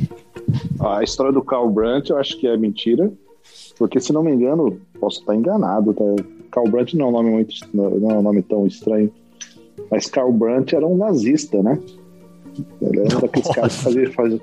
A 0.80 1.04
história 1.04 1.32
do 1.32 1.42
Carl 1.42 1.70
Brandt 1.70 2.10
eu 2.10 2.18
acho 2.18 2.38
que 2.38 2.48
é 2.48 2.58
mentira, 2.58 3.12
porque 3.78 4.00
se 4.00 4.14
não 4.14 4.24
me 4.24 4.32
engano, 4.32 4.80
posso 5.00 5.20
estar 5.20 5.36
enganado, 5.36 5.94
tá? 5.94 6.04
Carl 6.52 6.68
Brandt 6.70 6.98
não 6.98 7.08
é 7.08 7.10
um 7.10 7.12
nome 7.12 7.30
muito, 7.32 7.54
não 7.74 8.12
é 8.12 8.18
um 8.18 8.22
nome 8.22 8.42
tão 8.42 8.66
estranho, 8.66 9.12
mas 9.90 10.08
Carl 10.08 10.32
Brandt 10.32 10.76
era 10.76 10.86
um 10.86 10.98
nazista, 10.98 11.62
né? 11.62 11.80
Ele 12.82 13.00
era 13.00 13.20
daqueles 13.20 13.48
caras 13.50 13.78
que 13.78 13.84
fazia, 13.84 14.12
fazia, 14.12 14.42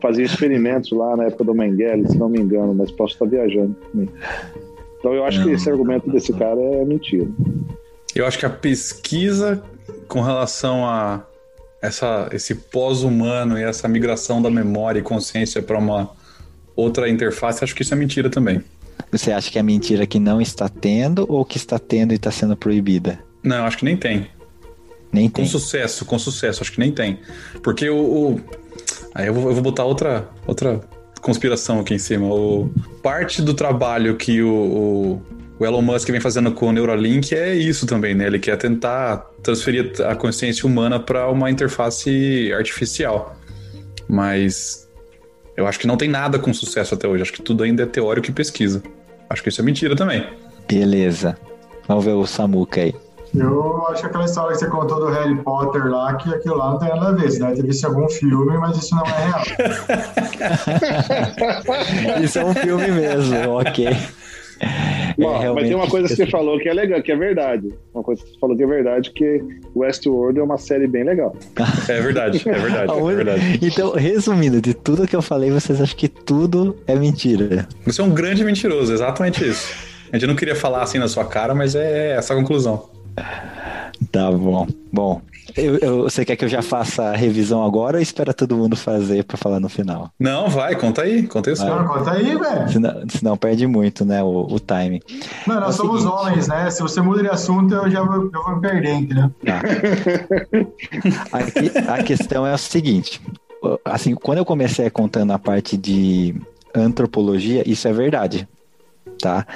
fazia, 0.00 0.24
experimentos 0.24 0.90
lá 0.92 1.16
na 1.16 1.24
época 1.24 1.44
do 1.44 1.54
Mengele, 1.54 2.08
se 2.08 2.16
não 2.16 2.28
me 2.28 2.40
engano, 2.40 2.74
mas 2.74 2.90
posso 2.90 3.14
estar 3.14 3.26
viajando. 3.26 3.74
Então 4.98 5.12
eu 5.12 5.24
acho 5.24 5.42
que 5.42 5.50
esse 5.50 5.70
argumento 5.70 6.10
desse 6.10 6.32
cara 6.32 6.60
é 6.60 6.84
mentira. 6.84 7.26
Eu 8.14 8.26
acho 8.26 8.38
que 8.38 8.46
a 8.46 8.50
pesquisa 8.50 9.62
com 10.08 10.20
relação 10.20 10.86
a 10.86 11.24
essa, 11.80 12.28
esse 12.32 12.54
pós-humano 12.54 13.58
e 13.58 13.62
essa 13.62 13.88
migração 13.88 14.42
da 14.42 14.50
memória 14.50 14.98
e 14.98 15.02
consciência 15.02 15.62
para 15.62 15.78
uma 15.78 16.10
outra 16.74 17.08
interface, 17.08 17.62
acho 17.64 17.74
que 17.74 17.82
isso 17.82 17.94
é 17.94 17.96
mentira 17.96 18.30
também. 18.30 18.62
Você 19.10 19.32
acha 19.32 19.50
que 19.50 19.58
é 19.58 19.62
mentira 19.62 20.06
que 20.06 20.18
não 20.18 20.40
está 20.40 20.68
tendo 20.68 21.24
ou 21.28 21.44
que 21.44 21.56
está 21.56 21.78
tendo 21.78 22.12
e 22.12 22.16
está 22.16 22.30
sendo 22.30 22.56
proibida? 22.56 23.18
Não, 23.42 23.64
acho 23.64 23.78
que 23.78 23.84
nem 23.84 23.96
tem. 23.96 24.28
Nem 25.12 25.28
com 25.28 25.42
tem. 25.42 25.46
sucesso, 25.50 26.04
com 26.04 26.18
sucesso, 26.18 26.62
acho 26.62 26.72
que 26.72 26.80
nem 26.80 26.92
tem. 26.92 27.20
Porque 27.62 27.88
o. 27.88 27.96
o... 27.96 28.40
Aí 29.14 29.26
eu 29.26 29.34
vou, 29.34 29.48
eu 29.48 29.54
vou 29.54 29.62
botar 29.62 29.84
outra, 29.84 30.28
outra 30.46 30.80
conspiração 31.20 31.80
aqui 31.80 31.94
em 31.94 31.98
cima. 31.98 32.26
O... 32.26 32.70
Parte 33.02 33.42
do 33.42 33.54
trabalho 33.54 34.16
que 34.16 34.42
o, 34.42 34.52
o 34.52 35.22
o 35.58 35.66
Elon 35.66 35.82
Musk 35.82 36.08
vem 36.08 36.20
fazendo 36.20 36.52
com 36.52 36.68
o 36.68 36.72
Neuralink 36.72 37.34
é 37.34 37.54
isso 37.54 37.84
também, 37.84 38.14
né? 38.14 38.26
Ele 38.26 38.38
quer 38.38 38.56
tentar 38.56 39.28
transferir 39.42 39.92
a 40.06 40.14
consciência 40.14 40.64
humana 40.64 41.00
para 41.00 41.28
uma 41.28 41.50
interface 41.50 42.52
artificial. 42.52 43.36
Mas 44.08 44.88
eu 45.56 45.66
acho 45.66 45.80
que 45.80 45.86
não 45.86 45.96
tem 45.96 46.08
nada 46.08 46.38
com 46.38 46.54
sucesso 46.54 46.94
até 46.94 47.08
hoje. 47.08 47.22
Acho 47.22 47.32
que 47.32 47.42
tudo 47.42 47.64
ainda 47.64 47.82
é 47.82 47.86
teórico 47.86 48.30
e 48.30 48.32
pesquisa. 48.32 48.80
Acho 49.28 49.42
que 49.42 49.48
isso 49.48 49.60
é 49.60 49.64
mentira 49.64 49.96
também. 49.96 50.24
Beleza. 50.68 51.36
Vamos 51.88 52.04
ver 52.04 52.12
o 52.12 52.24
Samuca 52.24 52.80
aí. 52.80 52.94
Eu 53.34 53.86
acho 53.88 54.00
que 54.02 54.06
aquela 54.06 54.24
história 54.24 54.52
que 54.52 54.58
você 54.58 54.66
contou 54.66 55.00
do 55.00 55.06
Harry 55.06 55.36
Potter 55.42 55.86
lá, 55.86 56.14
que 56.16 56.32
aquilo 56.32 56.56
lá 56.56 56.70
não 56.70 56.78
tem 56.78 56.88
nada 56.88 57.08
a 57.08 57.12
ver. 57.12 57.30
Você 57.30 57.38
deve 57.38 57.56
ter 57.56 57.66
visto 57.66 57.86
algum 57.86 58.08
filme, 58.08 58.56
mas 58.58 58.76
isso 58.76 58.94
não 58.94 59.04
é 59.04 59.26
real. 59.26 59.42
isso 62.22 62.38
é 62.38 62.44
um 62.44 62.54
filme 62.54 62.90
mesmo, 62.90 63.50
ok. 63.50 63.88
Bom, 65.16 65.42
é, 65.42 65.52
mas 65.52 65.64
tem 65.64 65.74
uma 65.74 65.88
coisa 65.88 66.08
que 66.08 66.16
você 66.16 66.26
falou 66.26 66.58
que 66.58 66.68
é 66.68 66.74
legal, 66.74 67.02
que 67.02 67.12
é 67.12 67.16
verdade. 67.16 67.72
Uma 67.94 68.02
coisa 68.02 68.22
que 68.22 68.30
você 68.30 68.38
falou 68.38 68.56
que 68.56 68.62
é 68.62 68.66
verdade, 68.66 69.10
que 69.10 69.42
Westworld 69.74 70.38
é 70.38 70.42
uma 70.42 70.58
série 70.58 70.86
bem 70.86 71.04
legal. 71.04 71.36
É 71.88 72.00
verdade, 72.00 72.42
é 72.48 72.52
verdade, 72.52 72.92
é 72.92 73.14
verdade. 73.14 73.58
Então, 73.62 73.92
resumindo, 73.92 74.60
de 74.60 74.74
tudo 74.74 75.06
que 75.06 75.16
eu 75.16 75.22
falei, 75.22 75.50
vocês 75.50 75.80
acham 75.80 75.96
que 75.96 76.08
tudo 76.08 76.76
é 76.86 76.94
mentira. 76.94 77.68
Você 77.84 78.00
é 78.00 78.04
um 78.04 78.10
grande 78.10 78.44
mentiroso, 78.44 78.92
exatamente 78.92 79.48
isso. 79.48 79.72
A 80.12 80.16
gente 80.16 80.26
não 80.26 80.36
queria 80.36 80.54
falar 80.54 80.82
assim 80.82 80.98
na 80.98 81.08
sua 81.08 81.24
cara, 81.24 81.54
mas 81.54 81.74
é 81.74 82.16
essa 82.16 82.32
a 82.32 82.36
conclusão. 82.36 82.88
Tá 84.12 84.30
bom. 84.30 84.66
Bom, 84.92 85.20
eu, 85.56 85.76
eu, 85.78 86.02
você 86.04 86.24
quer 86.24 86.36
que 86.36 86.44
eu 86.44 86.48
já 86.48 86.62
faça 86.62 87.04
a 87.04 87.16
revisão 87.16 87.64
agora 87.64 87.96
ou 87.96 88.02
espera 88.02 88.32
todo 88.32 88.56
mundo 88.56 88.76
fazer 88.76 89.24
para 89.24 89.36
falar 89.36 89.58
no 89.58 89.68
final? 89.68 90.10
Não, 90.18 90.48
vai, 90.48 90.76
conta 90.76 91.02
aí, 91.02 91.26
conta 91.26 91.50
aí. 91.50 91.56
Não, 91.56 91.86
conta 91.86 92.12
aí, 92.12 92.36
velho. 92.36 92.68
Senão, 92.68 93.02
senão, 93.08 93.36
perde 93.36 93.66
muito, 93.66 94.04
né, 94.04 94.22
o, 94.22 94.46
o 94.50 94.60
time. 94.60 95.02
Não, 95.46 95.60
nós 95.60 95.74
é 95.74 95.76
somos 95.76 96.02
seguinte. 96.02 96.20
homens, 96.20 96.48
né? 96.48 96.70
Se 96.70 96.80
você 96.80 97.00
muda 97.00 97.22
de 97.22 97.28
assunto, 97.28 97.74
eu 97.74 97.90
já 97.90 98.02
vou, 98.02 98.30
eu 98.32 98.42
vou 98.44 98.56
me 98.56 98.60
perder, 98.60 98.94
entendeu? 98.94 99.30
Tá. 99.44 99.60
Aqui, 101.32 101.72
a 101.88 102.02
questão 102.02 102.46
é 102.46 102.54
o 102.54 102.58
seguinte, 102.58 103.20
assim, 103.84 104.14
quando 104.14 104.38
eu 104.38 104.44
comecei 104.44 104.88
contando 104.90 105.32
a 105.32 105.38
parte 105.38 105.76
de 105.76 106.34
antropologia, 106.74 107.68
isso 107.68 107.88
é 107.88 107.92
verdade, 107.92 108.48
tá? 109.20 109.46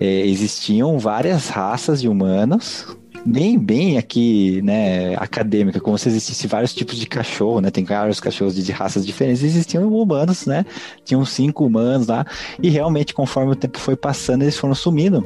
É, 0.00 0.26
existiam 0.26 0.98
várias 0.98 1.48
raças 1.48 2.00
de 2.00 2.08
humanos 2.08 2.96
bem, 3.24 3.58
bem 3.58 3.98
aqui, 3.98 4.60
né, 4.62 5.14
acadêmica, 5.16 5.80
como 5.80 5.96
se 5.98 6.08
existisse 6.08 6.46
vários 6.46 6.74
tipos 6.74 6.96
de 6.96 7.06
cachorro, 7.06 7.60
né? 7.60 7.70
Tem 7.70 7.84
vários 7.84 8.20
cachorros 8.20 8.54
de, 8.54 8.62
de 8.62 8.72
raças 8.72 9.04
diferentes, 9.04 9.42
existiam 9.42 9.88
humanos, 9.88 10.46
né? 10.46 10.64
Tinham 11.04 11.24
cinco 11.24 11.64
humanos 11.64 12.06
lá, 12.06 12.26
e 12.62 12.68
realmente, 12.68 13.14
conforme 13.14 13.52
o 13.52 13.56
tempo 13.56 13.78
foi 13.78 13.96
passando, 13.96 14.42
eles 14.42 14.56
foram 14.56 14.74
sumindo. 14.74 15.24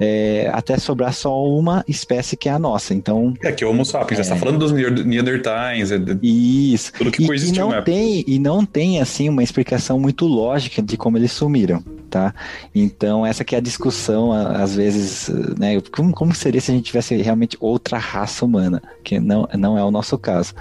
É, 0.00 0.50
até 0.52 0.78
sobrar 0.78 1.12
só 1.12 1.44
uma 1.44 1.84
espécie 1.88 2.36
que 2.36 2.48
é 2.48 2.52
a 2.52 2.58
nossa. 2.58 2.94
Então. 2.94 3.34
É 3.42 3.52
que 3.52 3.64
é 3.64 3.66
o 3.66 3.70
Homo 3.70 3.84
sapiens, 3.84 4.20
é... 4.20 4.22
você 4.22 4.32
está 4.32 4.36
falando 4.36 4.58
dos 4.58 4.72
Neandertais, 4.72 5.90
é 5.92 5.98
isso. 6.22 6.92
Tudo 6.92 7.10
que 7.10 7.22
e, 7.22 7.48
e 7.48 7.52
não 7.52 7.82
tem 7.82 8.24
E 8.26 8.38
não 8.38 8.64
tem 8.64 9.00
assim 9.00 9.28
uma 9.28 9.42
explicação 9.42 9.98
muito 9.98 10.26
lógica 10.26 10.80
de 10.80 10.96
como 10.96 11.16
eles 11.16 11.32
sumiram 11.32 11.82
tá? 12.08 12.34
Então, 12.74 13.24
essa 13.24 13.44
que 13.44 13.54
é 13.54 13.58
a 13.58 13.60
discussão, 13.60 14.32
às 14.32 14.74
vezes, 14.74 15.28
né? 15.58 15.80
Como, 15.92 16.12
como 16.12 16.34
seria 16.34 16.60
se 16.60 16.70
a 16.70 16.74
gente 16.74 16.86
tivesse 16.86 17.14
realmente 17.16 17.56
outra 17.60 17.98
raça 17.98 18.44
humana? 18.44 18.82
Que 19.04 19.20
não, 19.20 19.48
não 19.54 19.78
é 19.78 19.84
o 19.84 19.90
nosso 19.90 20.18
caso. 20.18 20.54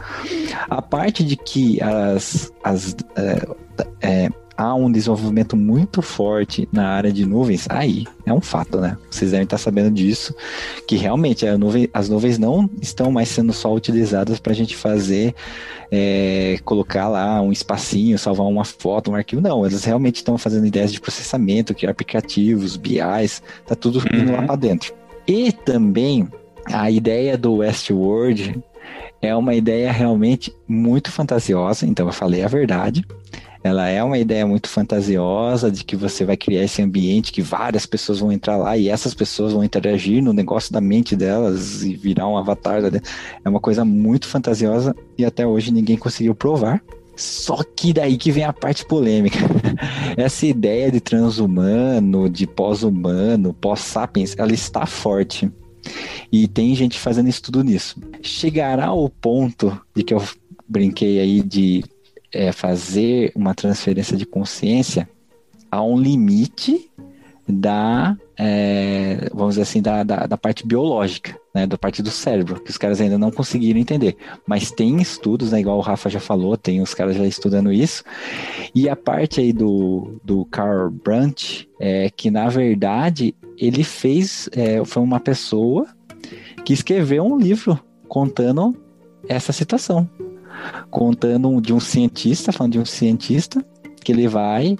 A 0.69 0.81
parte 0.81 1.23
de 1.23 1.35
que 1.35 1.81
as, 1.81 2.51
as 2.63 2.95
é, 3.15 3.47
é, 4.01 4.29
há 4.57 4.73
um 4.73 4.91
desenvolvimento 4.91 5.55
muito 5.55 6.01
forte 6.01 6.67
na 6.71 6.89
área 6.89 7.13
de 7.13 7.25
nuvens, 7.25 7.67
aí 7.69 8.05
é 8.25 8.33
um 8.33 8.41
fato, 8.41 8.81
né? 8.81 8.97
Vocês 9.09 9.31
devem 9.31 9.43
estar 9.43 9.57
sabendo 9.57 9.91
disso, 9.91 10.35
que 10.87 10.95
realmente 10.95 11.45
nuvem, 11.57 11.87
as 11.93 12.09
nuvens 12.09 12.39
não 12.39 12.69
estão 12.81 13.11
mais 13.11 13.29
sendo 13.29 13.53
só 13.53 13.73
utilizadas 13.73 14.39
para 14.39 14.51
a 14.51 14.55
gente 14.55 14.75
fazer, 14.75 15.35
é, 15.91 16.59
colocar 16.65 17.07
lá 17.07 17.39
um 17.41 17.51
espacinho, 17.51 18.17
salvar 18.17 18.47
uma 18.47 18.65
foto, 18.65 19.11
um 19.11 19.15
arquivo. 19.15 19.41
Não, 19.41 19.65
elas 19.65 19.83
realmente 19.83 20.17
estão 20.17 20.37
fazendo 20.37 20.65
ideias 20.65 20.91
de 20.91 20.99
processamento, 20.99 21.75
criar 21.75 21.91
aplicativos, 21.91 22.75
BIs, 22.75 23.43
tá 23.65 23.75
tudo 23.75 23.99
indo 24.11 24.31
lá 24.31 24.39
uhum. 24.39 24.47
para 24.47 24.55
dentro. 24.55 24.93
E 25.27 25.51
também 25.51 26.27
a 26.65 26.89
ideia 26.89 27.37
do 27.37 27.57
Westworld 27.57 28.61
é 29.21 29.35
uma 29.35 29.55
ideia 29.55 29.91
realmente 29.91 30.53
muito 30.67 31.11
fantasiosa, 31.11 31.85
então 31.85 32.07
eu 32.07 32.13
falei 32.13 32.43
a 32.43 32.47
verdade. 32.47 33.05
Ela 33.67 33.89
é 33.89 34.01
uma 34.01 34.17
ideia 34.17 34.47
muito 34.47 34.69
fantasiosa 34.69 35.69
de 35.69 35.83
que 35.83 35.93
você 35.93 36.23
vai 36.23 36.37
criar 36.37 36.63
esse 36.63 36.81
ambiente 36.81 37.33
que 37.33 37.41
várias 37.41 37.85
pessoas 37.85 38.19
vão 38.19 38.31
entrar 38.31 38.55
lá 38.55 38.77
e 38.77 38.87
essas 38.87 39.13
pessoas 39.13 39.51
vão 39.51 39.61
interagir 39.61 40.23
no 40.23 40.31
negócio 40.31 40.71
da 40.71 40.79
mente 40.79 41.17
delas 41.17 41.83
e 41.83 41.93
virar 41.93 42.29
um 42.29 42.37
avatar. 42.37 42.81
É 43.43 43.49
uma 43.49 43.59
coisa 43.59 43.83
muito 43.83 44.25
fantasiosa 44.25 44.95
e 45.17 45.25
até 45.25 45.45
hoje 45.45 45.71
ninguém 45.71 45.97
conseguiu 45.97 46.33
provar. 46.33 46.81
Só 47.17 47.61
que 47.75 47.91
daí 47.91 48.15
que 48.15 48.31
vem 48.31 48.45
a 48.45 48.53
parte 48.53 48.85
polêmica. 48.85 49.39
Essa 50.15 50.45
ideia 50.45 50.89
de 50.89 51.01
transhumano, 51.01 52.29
de 52.29 52.47
pós-humano, 52.47 53.53
pós-sapiens, 53.53 54.33
ela 54.37 54.53
está 54.53 54.85
forte. 54.85 55.51
E 56.31 56.47
tem 56.47 56.73
gente 56.73 56.97
fazendo 56.97 57.27
estudo 57.27 57.63
nisso. 57.63 57.99
Chegará 58.21 58.85
ao 58.85 59.09
ponto 59.09 59.77
de 59.93 60.03
que 60.03 60.13
eu 60.13 60.23
brinquei 60.69 61.19
aí 61.19 61.41
de 61.41 61.83
é, 62.37 62.51
fazer 62.51 63.31
uma 63.35 63.55
transferência 63.55 64.15
de 64.15 64.25
consciência 64.25 65.09
a 65.71 65.81
um 65.81 65.99
limite 65.99 66.89
da, 67.49 68.15
é, 68.37 69.27
vamos 69.33 69.55
dizer 69.55 69.63
assim, 69.63 69.81
da, 69.81 70.03
da, 70.03 70.27
da, 70.27 70.37
parte 70.37 70.67
biológica, 70.67 71.35
né, 71.55 71.65
da 71.65 71.77
parte 71.77 72.03
do 72.03 72.11
cérebro, 72.11 72.61
que 72.61 72.69
os 72.69 72.77
caras 72.77 73.01
ainda 73.01 73.17
não 73.17 73.31
conseguiram 73.31 73.79
entender. 73.79 74.15
Mas 74.45 74.69
tem 74.69 75.01
estudos, 75.01 75.51
né, 75.51 75.61
igual 75.61 75.77
o 75.77 75.81
Rafa 75.81 76.09
já 76.09 76.19
falou, 76.19 76.55
tem 76.55 76.81
os 76.81 76.93
caras 76.93 77.15
já 77.15 77.25
estudando 77.25 77.71
isso. 77.71 78.03
E 78.75 78.87
a 78.87 78.95
parte 78.95 79.39
aí 79.39 79.51
do, 79.51 80.19
do 80.23 80.45
Carl 80.45 80.91
Brandt 80.91 81.67
é 81.79 82.09
que, 82.09 82.29
na 82.29 82.49
verdade, 82.49 83.33
ele 83.57 83.83
fez, 83.83 84.47
é, 84.51 84.83
foi 84.85 85.01
uma 85.01 85.19
pessoa 85.19 85.87
que 86.63 86.73
escreveu 86.73 87.25
um 87.25 87.37
livro 87.37 87.79
contando 88.07 88.75
essa 89.27 89.51
situação 89.51 90.07
contando 90.89 91.59
de 91.61 91.73
um 91.73 91.79
cientista, 91.79 92.51
falando 92.51 92.73
de 92.73 92.79
um 92.79 92.85
cientista, 92.85 93.63
que 94.03 94.11
ele 94.11 94.27
vai, 94.27 94.77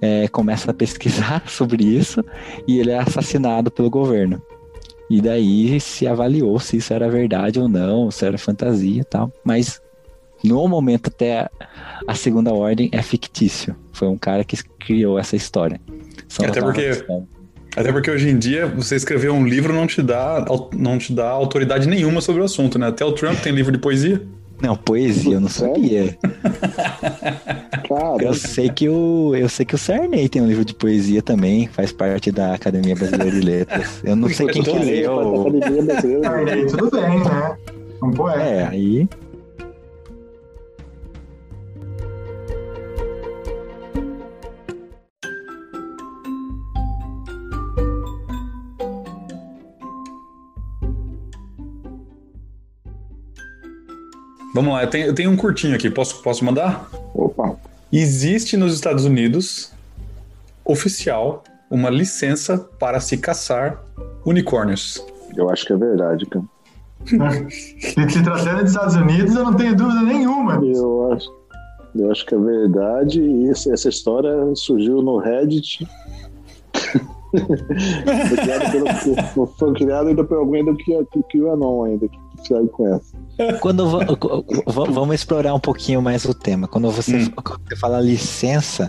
é, 0.00 0.28
começa 0.28 0.70
a 0.70 0.74
pesquisar 0.74 1.42
sobre 1.48 1.84
isso 1.84 2.24
e 2.66 2.78
ele 2.78 2.90
é 2.90 2.98
assassinado 2.98 3.70
pelo 3.70 3.90
governo. 3.90 4.40
E 5.08 5.20
daí 5.20 5.80
se 5.80 6.06
avaliou 6.06 6.60
se 6.60 6.76
isso 6.76 6.92
era 6.94 7.10
verdade 7.10 7.58
ou 7.58 7.68
não, 7.68 8.10
se 8.12 8.24
era 8.24 8.38
fantasia 8.38 9.00
e 9.00 9.04
tal. 9.04 9.32
Mas 9.44 9.80
no 10.42 10.66
momento 10.68 11.08
até 11.08 11.48
a 12.06 12.14
segunda 12.14 12.52
ordem 12.52 12.88
é 12.92 13.02
fictício. 13.02 13.74
Foi 13.92 14.06
um 14.06 14.16
cara 14.16 14.44
que 14.44 14.56
criou 14.78 15.18
essa 15.18 15.34
história. 15.34 15.80
São 16.28 16.46
até 16.46 16.60
porque 16.60 17.04
até 17.76 17.92
porque 17.92 18.10
hoje 18.10 18.28
em 18.28 18.38
dia 18.38 18.66
você 18.66 18.96
escrever 18.96 19.30
um 19.30 19.44
livro 19.44 19.72
não 19.72 19.86
te 19.86 20.02
dá 20.02 20.44
não 20.74 20.98
te 20.98 21.12
dá 21.12 21.28
autoridade 21.28 21.88
nenhuma 21.88 22.20
sobre 22.20 22.40
o 22.42 22.44
assunto, 22.44 22.78
né? 22.78 22.86
Até 22.88 23.04
o 23.04 23.12
Trump 23.12 23.38
tem 23.40 23.52
livro 23.52 23.72
de 23.72 23.78
poesia. 23.78 24.22
Não, 24.60 24.76
poesia, 24.76 25.34
eu 25.34 25.40
não 25.40 25.48
sabia. 25.48 26.16
Eu 28.20 28.34
sei 28.34 28.70
que 28.70 28.88
o 28.88 29.34
eu 29.34 29.48
sei 29.48 29.66
que 29.66 29.74
o 29.74 29.78
Sarney 29.78 30.28
tem 30.28 30.40
um 30.40 30.46
livro 30.46 30.64
de 30.64 30.72
poesia 30.72 31.20
também, 31.20 31.66
faz 31.66 31.90
parte 31.90 32.30
da 32.30 32.54
Academia 32.54 32.94
Brasileira 32.94 33.32
de 33.32 33.44
Letras. 33.44 34.00
Eu 34.04 34.14
não 34.14 34.28
sei 34.28 34.46
quem 34.46 34.62
que 34.62 34.70
leu. 34.70 35.50
Sarney, 36.22 36.66
tudo 36.66 36.88
bem, 36.88 37.18
né? 37.18 37.56
Um 38.00 38.12
poeta. 38.12 38.42
É, 38.42 38.66
aí 38.68 39.08
Vamos 54.54 54.72
lá, 54.72 54.82
eu 54.82 54.90
tenho, 54.90 55.06
eu 55.06 55.14
tenho 55.14 55.30
um 55.30 55.36
curtinho 55.36 55.74
aqui, 55.74 55.88
posso, 55.88 56.22
posso 56.22 56.44
mandar? 56.44 56.88
Opa. 57.14 57.56
Existe 57.92 58.56
nos 58.56 58.74
Estados 58.74 59.04
Unidos, 59.04 59.72
oficial, 60.64 61.44
uma 61.70 61.88
licença 61.88 62.58
para 62.58 63.00
se 63.00 63.16
caçar 63.16 63.80
unicórnios. 64.24 65.04
Eu 65.36 65.48
acho 65.50 65.64
que 65.66 65.72
é 65.72 65.76
verdade, 65.76 66.26
cara. 66.26 66.44
se 67.50 68.22
tratando 68.22 68.60
dos 68.62 68.70
Estados 68.70 68.94
Unidos, 68.96 69.34
eu 69.34 69.44
não 69.44 69.54
tenho 69.54 69.74
dúvida 69.76 70.02
nenhuma. 70.02 70.60
Eu 70.64 71.12
acho, 71.12 71.30
eu 71.94 72.10
acho 72.10 72.26
que 72.26 72.34
é 72.34 72.38
verdade. 72.38 73.20
E 73.22 73.48
essa 73.48 73.88
história 73.88 74.32
surgiu 74.54 75.00
no 75.00 75.18
Reddit. 75.18 75.86
foi 77.30 78.36
criado 78.36 78.72
pelo, 78.72 79.46
foi 79.46 79.72
criado 79.74 80.08
ainda 80.08 80.24
por 80.24 80.38
alguém 80.38 80.64
do 80.64 80.76
que, 80.76 81.04
que, 81.06 81.22
que 81.22 81.40
o 81.40 81.52
Anon 81.52 81.84
ainda, 81.84 82.08
que, 82.08 82.18
que 82.42 82.68
conhece. 82.68 83.14
Quando 83.60 83.88
vamos 84.66 85.14
explorar 85.14 85.54
um 85.54 85.60
pouquinho 85.60 86.02
mais 86.02 86.24
o 86.24 86.34
tema. 86.34 86.68
Quando 86.68 86.90
você, 86.90 87.16
hum. 87.16 87.32
você 87.68 87.76
fala 87.76 88.00
licença, 88.00 88.88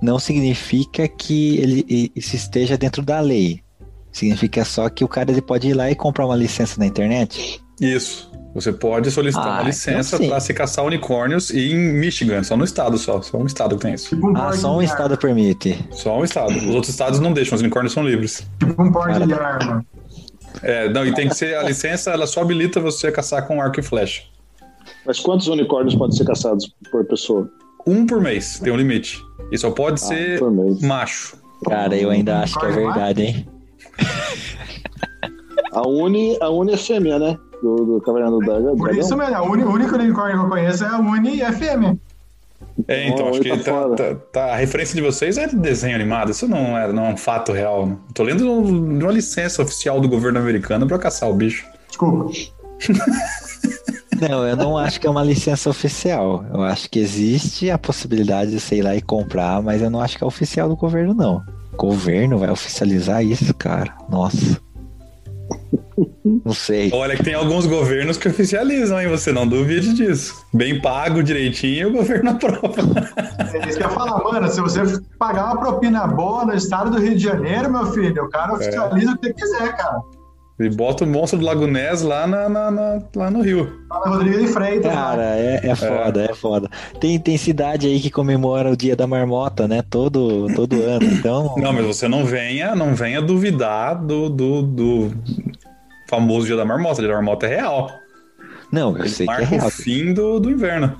não 0.00 0.18
significa 0.18 1.08
que 1.08 1.58
ele 1.58 2.12
isso 2.14 2.36
esteja 2.36 2.76
dentro 2.76 3.02
da 3.02 3.20
lei. 3.20 3.62
Significa 4.12 4.64
só 4.64 4.88
que 4.88 5.04
o 5.04 5.08
cara 5.08 5.30
ele 5.30 5.42
pode 5.42 5.68
ir 5.68 5.74
lá 5.74 5.90
e 5.90 5.94
comprar 5.94 6.26
uma 6.26 6.36
licença 6.36 6.78
na 6.78 6.86
internet. 6.86 7.60
Isso. 7.80 8.28
Você 8.54 8.72
pode 8.72 9.10
solicitar 9.10 9.46
ah, 9.46 9.50
uma 9.50 9.54
então 9.56 9.66
licença 9.66 10.16
então 10.16 10.28
para 10.28 10.40
se 10.40 10.54
caçar 10.54 10.84
unicórnios 10.84 11.50
em 11.52 11.76
Michigan, 11.76 12.42
só 12.42 12.56
no 12.56 12.64
estado 12.64 12.96
só. 12.98 13.20
Só 13.22 13.36
um 13.38 13.46
estado 13.46 13.76
que 13.76 13.82
tem 13.82 13.94
isso. 13.94 14.08
Tipo 14.08 14.30
um 14.30 14.36
ah, 14.36 14.52
só 14.52 14.76
um 14.76 14.82
estado 14.82 15.16
permite. 15.16 15.78
Só 15.92 16.18
um 16.18 16.24
estado. 16.24 16.56
Os 16.56 16.66
outros 16.66 16.88
estados 16.88 17.20
não 17.20 17.32
deixam, 17.32 17.54
os 17.54 17.60
unicórnios 17.60 17.92
são 17.92 18.02
livres. 18.02 18.48
Tipo 18.58 18.82
um 18.82 18.90
porte 18.90 19.24
de 19.24 19.34
arma. 19.34 19.84
É, 20.62 20.88
não, 20.88 21.06
e 21.06 21.14
tem 21.14 21.28
que 21.28 21.34
ser 21.34 21.56
a 21.56 21.62
licença, 21.62 22.10
ela 22.10 22.26
só 22.26 22.42
habilita 22.42 22.80
você 22.80 23.08
a 23.08 23.12
caçar 23.12 23.46
com 23.46 23.60
arco 23.60 23.80
e 23.80 23.82
flecha. 23.82 24.22
Mas 25.04 25.20
quantos 25.20 25.48
unicórnios 25.48 25.94
podem 25.94 26.16
ser 26.16 26.24
caçados 26.24 26.72
por 26.90 27.04
pessoa? 27.04 27.50
Um 27.86 28.06
por 28.06 28.20
mês, 28.20 28.58
tem 28.58 28.72
um 28.72 28.76
limite. 28.76 29.22
E 29.50 29.58
só 29.58 29.70
pode 29.70 29.94
ah, 29.94 30.06
ser 30.06 30.40
macho. 30.82 31.36
Cara, 31.64 31.96
eu 31.96 32.10
ainda 32.10 32.40
acho 32.40 32.58
que 32.58 32.66
é 32.66 32.70
verdade, 32.70 33.22
hein? 33.22 33.48
A 35.72 35.86
Uni, 35.86 36.36
a 36.40 36.48
Uni 36.48 36.72
é 36.72 36.76
fêmea, 36.76 37.18
né? 37.18 37.38
Do, 37.62 37.76
do 37.84 38.00
Caverna 38.00 38.30
do 38.30 38.38
Dragão. 38.38 38.76
Por 38.76 38.96
isso 38.96 39.16
mesmo, 39.16 39.34
a 39.34 39.42
única 39.42 39.68
unicórnio 39.68 40.12
que 40.12 40.44
eu 40.44 40.48
conheço 40.48 40.84
é 40.84 40.88
a 40.88 40.98
Uni 40.98 41.36
e 41.36 41.42
é 41.42 41.52
fêmea. 41.52 41.96
É, 42.86 43.08
então, 43.08 43.28
acho 43.28 43.40
que 43.40 43.56
tá, 43.58 43.88
tá, 43.90 44.14
tá, 44.32 44.44
a 44.52 44.56
referência 44.56 44.94
de 44.94 45.02
vocês 45.02 45.36
é 45.36 45.46
de 45.48 45.56
desenho 45.56 45.94
animado, 45.94 46.30
isso 46.30 46.46
não 46.46 46.78
é, 46.78 46.92
não 46.92 47.06
é 47.06 47.08
um 47.10 47.16
fato 47.16 47.52
real. 47.52 47.86
Né? 47.86 47.96
Tô 48.14 48.22
lendo 48.22 48.38
de 48.98 49.04
uma 49.04 49.12
licença 49.12 49.62
oficial 49.62 50.00
do 50.00 50.08
governo 50.08 50.38
americano 50.38 50.86
para 50.86 50.98
caçar 50.98 51.28
o 51.28 51.34
bicho. 51.34 51.66
Desculpa. 51.88 52.30
Não, 54.20 54.44
eu 54.44 54.56
não 54.56 54.76
acho 54.76 55.00
que 55.00 55.06
é 55.06 55.10
uma 55.10 55.22
licença 55.22 55.70
oficial. 55.70 56.44
Eu 56.52 56.62
acho 56.62 56.90
que 56.90 56.98
existe 56.98 57.70
a 57.70 57.78
possibilidade 57.78 58.50
de, 58.50 58.58
sei 58.58 58.82
lá, 58.82 58.96
e 58.96 59.00
comprar, 59.00 59.62
mas 59.62 59.80
eu 59.80 59.88
não 59.88 60.00
acho 60.00 60.18
que 60.18 60.24
é 60.24 60.26
oficial 60.26 60.68
do 60.68 60.74
governo, 60.74 61.14
não. 61.14 61.44
O 61.72 61.76
governo 61.76 62.36
vai 62.36 62.50
oficializar 62.50 63.24
isso, 63.24 63.54
cara. 63.54 63.96
Nossa. 64.08 64.60
Não 66.44 66.52
sei. 66.52 66.90
Olha 66.92 67.16
que 67.16 67.24
tem 67.24 67.34
alguns 67.34 67.66
governos 67.66 68.16
que 68.16 68.28
oficializam, 68.28 69.00
hein? 69.00 69.08
Você 69.08 69.32
não 69.32 69.46
duvide 69.46 69.94
disso. 69.94 70.44
Bem 70.52 70.80
pago 70.80 71.22
direitinho, 71.22 71.88
o 71.88 71.92
governo 71.92 72.30
aprova. 72.32 72.80
É 73.52 73.68
isso 73.68 73.78
que 73.78 73.84
eu 73.84 73.88
ia 73.88 73.94
falar, 73.94 74.22
mano. 74.22 74.48
Se 74.48 74.60
você 74.60 74.80
pagar 75.18 75.46
uma 75.46 75.58
propina 75.58 76.06
boa 76.06 76.44
no 76.44 76.54
estado 76.54 76.90
do 76.90 77.00
Rio 77.00 77.16
de 77.16 77.22
Janeiro, 77.22 77.70
meu 77.70 77.86
filho, 77.92 78.24
o 78.24 78.30
cara 78.30 78.54
oficializa 78.54 79.10
é. 79.10 79.14
o 79.14 79.18
que 79.18 79.32
quiser, 79.32 79.76
cara. 79.76 80.00
E 80.60 80.68
bota 80.68 81.04
o 81.04 81.06
monstro 81.06 81.38
do 81.38 81.44
Lago 81.44 81.68
Ness 81.68 82.02
lá, 82.02 82.26
na, 82.26 82.48
na, 82.48 82.70
na, 82.70 83.02
lá 83.14 83.30
no 83.30 83.42
Rio. 83.42 83.72
Lá 83.88 84.00
na 84.00 84.10
Rodrigo 84.10 84.38
de 84.40 84.48
Freitas. 84.48 84.92
Cara, 84.92 85.36
é, 85.36 85.60
é 85.62 85.76
foda, 85.76 86.22
é. 86.22 86.30
é. 86.30 86.34
foda. 86.34 86.68
Tem, 87.00 87.16
tem 87.18 87.36
cidade 87.36 87.86
aí 87.86 88.00
que 88.00 88.10
comemora 88.10 88.68
o 88.68 88.76
dia 88.76 88.96
da 88.96 89.06
marmota, 89.06 89.68
né? 89.68 89.82
Todo, 89.88 90.52
todo 90.56 90.82
ano. 90.82 91.04
Então. 91.04 91.54
Não, 91.58 91.72
mas 91.72 91.86
você 91.86 92.08
não 92.08 92.24
venha, 92.24 92.74
não 92.74 92.92
venha 92.94 93.22
duvidar 93.22 94.04
do, 94.04 94.28
do, 94.28 94.62
do 94.62 95.12
famoso 96.08 96.46
dia 96.46 96.56
da 96.56 96.64
marmota. 96.64 96.94
O 96.94 96.98
dia 96.98 97.08
da 97.08 97.14
marmota 97.14 97.46
é 97.46 97.56
real. 97.56 97.90
Não, 98.72 98.96
eu 98.96 99.04
Ele 99.04 99.08
sei 99.08 99.26
que 99.26 99.32
é 99.32 99.44
real. 99.44 99.66
o 99.66 99.70
fim 99.70 100.12
do, 100.12 100.40
do 100.40 100.50
inverno. 100.50 100.92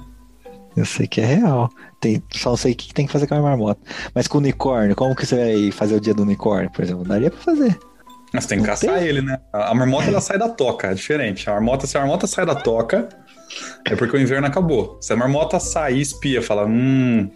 Eu 0.77 0.85
sei 0.85 1.09
que 1.09 1.21
é 1.21 1.27
real. 1.27 1.69
Tem, 2.01 2.23
só 2.31 2.51
não 2.51 2.57
sei 2.57 2.73
o 2.73 2.77
que 2.77 2.95
tem 2.95 3.07
que 3.07 3.13
fazer 3.13 3.27
com 3.27 3.35
a 3.35 3.43
marmota. 3.43 3.81
Mas 4.15 4.29
com 4.29 4.39
o 4.39 4.41
unicórnio, 4.41 4.95
como 4.95 5.17
que 5.17 5.27
você 5.27 5.35
vai 5.35 5.73
fazer 5.73 5.97
o 5.97 6.01
dia 6.01 6.15
do 6.15 6.23
unicórnio, 6.23 6.71
por 6.71 6.85
exemplo? 6.85 7.05
Daria 7.05 7.31
pra 7.31 7.41
fazer. 7.41 7.77
Mas 8.33 8.47
tem 8.47 8.59
que 8.59 8.63
Não 8.63 8.71
caçar 8.71 8.99
tem? 8.99 9.09
ele, 9.09 9.23
né? 9.23 9.39
A 9.53 9.75
marmota 9.75 10.09
ela 10.09 10.21
sai 10.21 10.39
da 10.39 10.49
toca, 10.49 10.89
é 10.89 10.95
diferente. 10.95 11.49
A 11.49 11.55
marmota, 11.55 11.87
se 11.87 11.97
a 11.97 12.01
marmota 12.01 12.27
sai 12.27 12.45
da 12.45 12.55
toca, 12.55 13.09
é 13.89 13.97
porque 13.97 14.17
o 14.17 14.21
inverno 14.21 14.47
acabou. 14.47 14.99
Se 15.01 15.13
a 15.13 15.17
marmota 15.17 15.59
sair, 15.59 16.01
espia, 16.01 16.43
fala, 16.43 16.67
hum. 16.67 17.31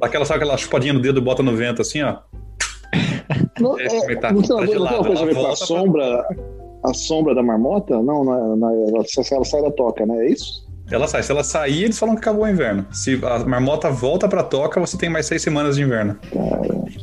Dá 0.00 0.06
aquela, 0.08 0.24
sabe 0.24 0.42
aquela 0.42 0.58
chupadinha 0.58 0.92
no 0.92 1.00
dedo, 1.00 1.22
bota 1.22 1.42
no 1.42 1.54
vento 1.54 1.80
assim, 1.80 2.02
ó. 2.02 2.18
Não, 3.60 3.78
É, 3.78 3.84
é, 3.86 4.16
tá- 4.16 4.32
não 4.32 4.42
tá 4.42 4.54
não 4.56 4.66
gelado, 4.66 5.04
coisa 5.04 5.22
a 5.22 5.26
ver 5.26 5.32
ela 5.32 5.40
com 5.40 5.46
a 5.46 5.48
volta 5.48 5.56
pra- 5.58 5.66
sombra, 5.66 6.28
a 6.84 6.94
sombra 6.94 7.34
da 7.34 7.42
marmota? 7.42 7.94
Não, 8.02 8.24
não, 8.24 8.34
é- 8.34 8.56
não, 8.56 8.70
é- 8.70 8.88
ela, 8.90 9.04
ela 9.32 9.44
sai 9.44 9.62
da 9.62 9.70
toca, 9.70 10.04
né? 10.04 10.26
É 10.26 10.30
isso? 10.30 10.63
Ela 10.90 11.08
sai. 11.08 11.22
Se 11.22 11.32
ela 11.32 11.42
sair, 11.42 11.84
eles 11.84 11.98
falam 11.98 12.14
que 12.14 12.20
acabou 12.20 12.44
o 12.44 12.48
inverno. 12.48 12.84
Se 12.92 13.18
a 13.24 13.38
marmota 13.40 13.90
volta 13.90 14.28
pra 14.28 14.42
toca, 14.42 14.78
você 14.80 14.96
tem 14.98 15.08
mais 15.08 15.26
seis 15.26 15.42
semanas 15.42 15.76
de 15.76 15.82
inverno. 15.82 16.16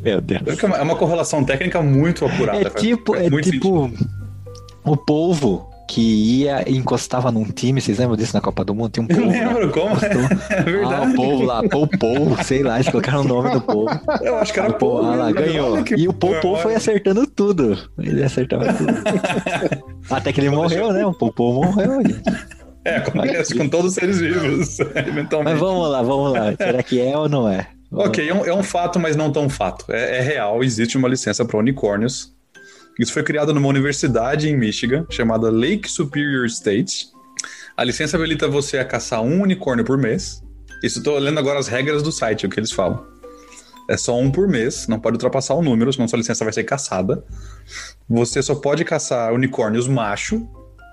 Meu 0.03 0.21
Deus. 0.21 0.41
É 0.61 0.65
uma- 0.65 0.77
é 0.77 0.81
uma 0.81 0.95
correlação 0.95 1.43
técnica 1.43 1.81
muito 1.81 2.23
apurada. 2.25 2.67
É 2.67 2.69
tipo, 2.69 3.15
é 3.15 3.29
muito 3.29 3.49
tipo 3.51 3.91
o 4.85 4.95
polvo 4.97 5.67
que 5.89 5.99
ia 6.41 6.63
e 6.69 6.77
encostava 6.77 7.31
num 7.31 7.43
time. 7.43 7.81
Vocês 7.81 7.97
lembram 7.97 8.15
disso 8.15 8.33
na 8.35 8.39
Copa 8.39 8.63
do 8.63 8.73
Mundo? 8.73 8.91
Tinha 8.91 9.03
um 9.05 9.09
Eu 9.09 9.15
polvo. 9.17 9.31
lá. 9.37 9.47
lembro 9.53 9.71
como. 9.71 9.95
É 10.05 10.55
Ah, 10.55 10.61
verdade. 10.63 11.11
o 11.11 11.15
povo 11.15 11.43
lá, 11.43 11.63
Pou 11.67 11.87
Pou, 11.87 12.43
sei 12.43 12.63
lá, 12.63 12.75
eles 12.75 12.87
colocaram 12.89 13.21
o 13.21 13.27
nome 13.27 13.49
do 13.51 13.61
povo. 13.61 13.89
Eu 14.21 14.37
acho 14.37 14.53
que 14.53 14.59
era 14.59 14.71
O 14.79 14.97
ah 14.99 15.15
lá, 15.15 15.31
ganhou. 15.31 15.79
E 15.97 16.07
o 16.07 16.13
Pou 16.13 16.55
foi 16.57 16.75
acertando 16.75 17.25
tudo. 17.27 17.77
Ele 17.99 18.23
acertava 18.23 18.71
tudo. 18.73 18.93
Até 20.09 20.31
que 20.31 20.39
ele 20.39 20.49
morreu, 20.51 20.93
né? 20.93 21.05
O 21.05 21.13
Pou 21.13 21.53
morreu, 21.53 22.01
gente. 22.03 22.21
É, 22.83 22.97
acontece 22.97 23.55
com 23.55 23.69
todos 23.69 23.91
os 23.91 23.93
seres 23.93 24.19
vivos, 24.19 24.79
eventualmente. 24.95 25.53
Mas 25.53 25.59
vamos 25.59 25.89
lá, 25.89 26.01
vamos 26.01 26.33
lá. 26.33 26.55
Será 26.55 26.81
que 26.81 26.99
é 26.99 27.17
ou 27.17 27.29
não 27.29 27.47
é? 27.47 27.67
Vamos 27.91 28.07
Ok, 28.07 28.27
é 28.27 28.33
um, 28.33 28.45
é 28.45 28.53
um 28.53 28.63
fato, 28.63 28.99
mas 28.99 29.15
não 29.15 29.31
tão 29.31 29.49
fato. 29.49 29.85
É, 29.89 30.17
é 30.17 30.21
real, 30.21 30.63
existe 30.63 30.97
uma 30.97 31.07
licença 31.07 31.45
para 31.45 31.57
unicórnios. 31.57 32.33
Isso 32.99 33.13
foi 33.13 33.23
criado 33.23 33.53
numa 33.53 33.67
universidade 33.67 34.49
em 34.49 34.57
Michigan, 34.57 35.05
chamada 35.09 35.49
Lake 35.49 35.89
Superior 35.89 36.45
State. 36.45 37.07
A 37.77 37.83
licença 37.83 38.17
habilita 38.17 38.47
você 38.47 38.77
a 38.77 38.85
caçar 38.85 39.21
um 39.21 39.41
unicórnio 39.41 39.85
por 39.85 39.97
mês. 39.97 40.43
Isso 40.83 40.99
estou 40.99 41.17
lendo 41.17 41.39
agora 41.39 41.59
as 41.59 41.67
regras 41.67 42.01
do 42.01 42.11
site, 42.11 42.45
o 42.45 42.49
que 42.49 42.59
eles 42.59 42.71
falam. 42.71 43.05
É 43.89 43.97
só 43.97 44.17
um 44.17 44.31
por 44.31 44.47
mês, 44.47 44.87
não 44.87 44.99
pode 44.99 45.15
ultrapassar 45.15 45.53
o 45.53 45.61
número, 45.61 45.91
senão 45.91 46.07
sua 46.07 46.17
licença 46.17 46.43
vai 46.43 46.53
ser 46.53 46.63
caçada. 46.63 47.23
Você 48.09 48.41
só 48.41 48.55
pode 48.55 48.85
caçar 48.85 49.33
unicórnios 49.33 49.87
macho, 49.87 50.47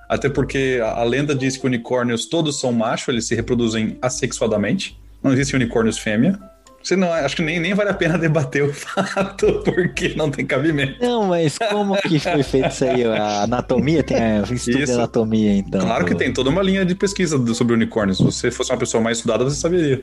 até 0.08 0.28
porque 0.28 0.80
a, 0.82 1.00
a 1.00 1.04
lenda 1.04 1.34
diz 1.34 1.56
que 1.56 1.66
unicórnios 1.66 2.26
todos 2.26 2.58
são 2.58 2.72
macho, 2.72 3.10
eles 3.10 3.26
se 3.26 3.34
reproduzem 3.34 3.98
assexuadamente. 4.00 4.98
Não 5.22 5.32
existe 5.32 5.54
unicórnios 5.54 5.98
fêmea. 5.98 6.38
Você 6.82 6.96
não, 6.96 7.12
acho 7.12 7.36
que 7.36 7.42
nem, 7.42 7.58
nem 7.60 7.74
vale 7.74 7.90
a 7.90 7.94
pena 7.94 8.16
debater 8.18 8.62
o 8.62 8.72
fato, 8.72 9.62
porque 9.64 10.14
não 10.16 10.30
tem 10.30 10.46
cabimento. 10.46 10.94
Não, 11.00 11.26
mas 11.26 11.58
como 11.58 11.94
que 11.96 12.18
foi 12.18 12.42
feito 12.42 12.68
isso 12.68 12.84
aí? 12.84 13.04
A 13.04 13.42
anatomia? 13.42 14.02
Tem 14.02 14.16
a 14.16 14.40
estudo 14.42 14.84
de 14.84 14.92
anatomia, 14.92 15.54
então. 15.56 15.80
claro 15.80 16.04
que 16.06 16.14
tem 16.14 16.32
toda 16.32 16.48
uma 16.48 16.62
linha 16.62 16.84
de 16.84 16.94
pesquisa 16.94 17.36
sobre 17.54 17.74
unicórnios. 17.74 18.18
Se 18.18 18.24
você 18.24 18.50
fosse 18.50 18.72
uma 18.72 18.78
pessoa 18.78 19.02
mais 19.02 19.18
estudada, 19.18 19.44
você 19.44 19.56
saberia. 19.56 20.00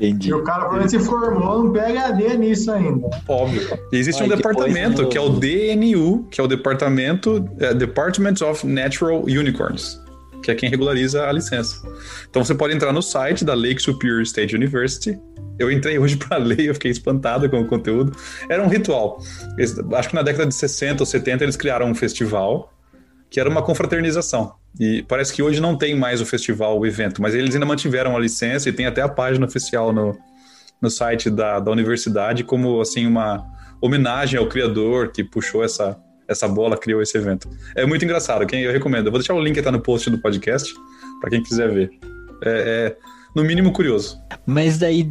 Entendi. 0.00 0.28
E 0.28 0.32
o 0.34 0.42
cara 0.44 0.60
provavelmente 0.60 0.90
se 0.92 1.00
formou 1.04 1.64
um 1.64 1.72
PHD 1.72 2.36
nisso 2.36 2.70
ainda. 2.70 3.08
Óbvio. 3.28 3.62
E 3.92 3.96
existe 3.96 4.20
um 4.22 4.24
Aí 4.24 4.36
depois 4.36 4.56
departamento, 4.56 5.08
que 5.08 5.18
é 5.18 5.20
o 5.20 5.28
DNU, 5.30 6.26
que 6.30 6.40
é 6.40 6.44
o 6.44 6.46
Departamento 6.46 7.48
é, 7.58 7.74
Department 7.74 8.34
of 8.48 8.66
Natural 8.66 9.22
Unicorns, 9.22 10.00
que 10.42 10.50
é 10.50 10.54
quem 10.54 10.70
regulariza 10.70 11.26
a 11.26 11.32
licença. 11.32 11.76
Então 12.30 12.44
você 12.44 12.54
pode 12.54 12.74
entrar 12.74 12.92
no 12.92 13.02
site 13.02 13.44
da 13.44 13.54
Lake 13.54 13.80
Superior 13.82 14.22
State 14.22 14.54
University. 14.54 15.18
Eu 15.58 15.70
entrei 15.72 15.98
hoje 15.98 16.16
para 16.16 16.36
ler, 16.38 16.60
eu 16.60 16.74
fiquei 16.74 16.92
espantado 16.92 17.50
com 17.50 17.60
o 17.60 17.66
conteúdo. 17.66 18.14
Era 18.48 18.62
um 18.62 18.68
ritual. 18.68 19.18
Eles- 19.56 19.76
acho 19.94 20.08
que 20.08 20.14
na 20.14 20.22
década 20.22 20.46
de 20.46 20.54
60 20.54 21.02
ou 21.02 21.06
70 21.06 21.44
eles 21.44 21.56
criaram 21.56 21.86
um 21.90 21.94
festival 21.94 22.72
que 23.30 23.38
era 23.40 23.50
uma 23.50 23.60
confraternização. 23.62 24.54
E 24.78 25.02
parece 25.02 25.32
que 25.32 25.42
hoje 25.42 25.60
não 25.60 25.76
tem 25.76 25.94
mais 25.94 26.20
o 26.20 26.26
festival, 26.26 26.78
o 26.78 26.86
evento, 26.86 27.20
mas 27.20 27.34
eles 27.34 27.54
ainda 27.54 27.66
mantiveram 27.66 28.16
a 28.16 28.20
licença 28.20 28.68
e 28.68 28.72
tem 28.72 28.86
até 28.86 29.02
a 29.02 29.08
página 29.08 29.46
oficial 29.46 29.92
no, 29.92 30.16
no 30.80 30.90
site 30.90 31.28
da, 31.28 31.58
da 31.58 31.70
universidade 31.70 32.44
como 32.44 32.80
assim 32.80 33.06
uma 33.06 33.44
homenagem 33.80 34.38
ao 34.38 34.48
criador 34.48 35.10
que 35.10 35.24
puxou 35.24 35.64
essa, 35.64 35.98
essa 36.28 36.46
bola, 36.46 36.76
criou 36.76 37.02
esse 37.02 37.16
evento. 37.16 37.48
É 37.74 37.84
muito 37.84 38.04
engraçado, 38.04 38.46
quem 38.46 38.62
eu 38.62 38.72
recomendo. 38.72 39.06
Eu 39.06 39.12
vou 39.12 39.20
deixar 39.20 39.34
o 39.34 39.40
link 39.40 39.60
tá 39.60 39.72
no 39.72 39.80
post 39.80 40.10
do 40.10 40.18
podcast 40.20 40.72
para 41.20 41.30
quem 41.30 41.42
quiser 41.42 41.72
ver. 41.72 41.90
É, 42.44 42.94
é, 42.94 42.96
no 43.34 43.42
mínimo 43.42 43.72
curioso. 43.72 44.20
Mas 44.46 44.78
daí, 44.78 45.08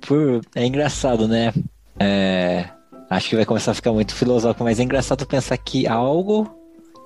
por... 0.00 0.40
é 0.54 0.64
engraçado, 0.64 1.28
né? 1.28 1.52
É, 2.00 2.68
Acho 3.12 3.28
que 3.28 3.36
vai 3.36 3.44
começar 3.44 3.72
a 3.72 3.74
ficar 3.74 3.92
muito 3.92 4.14
filosófico, 4.14 4.64
mas 4.64 4.80
é 4.80 4.82
engraçado 4.82 5.26
pensar 5.26 5.58
que 5.58 5.86
algo 5.86 6.50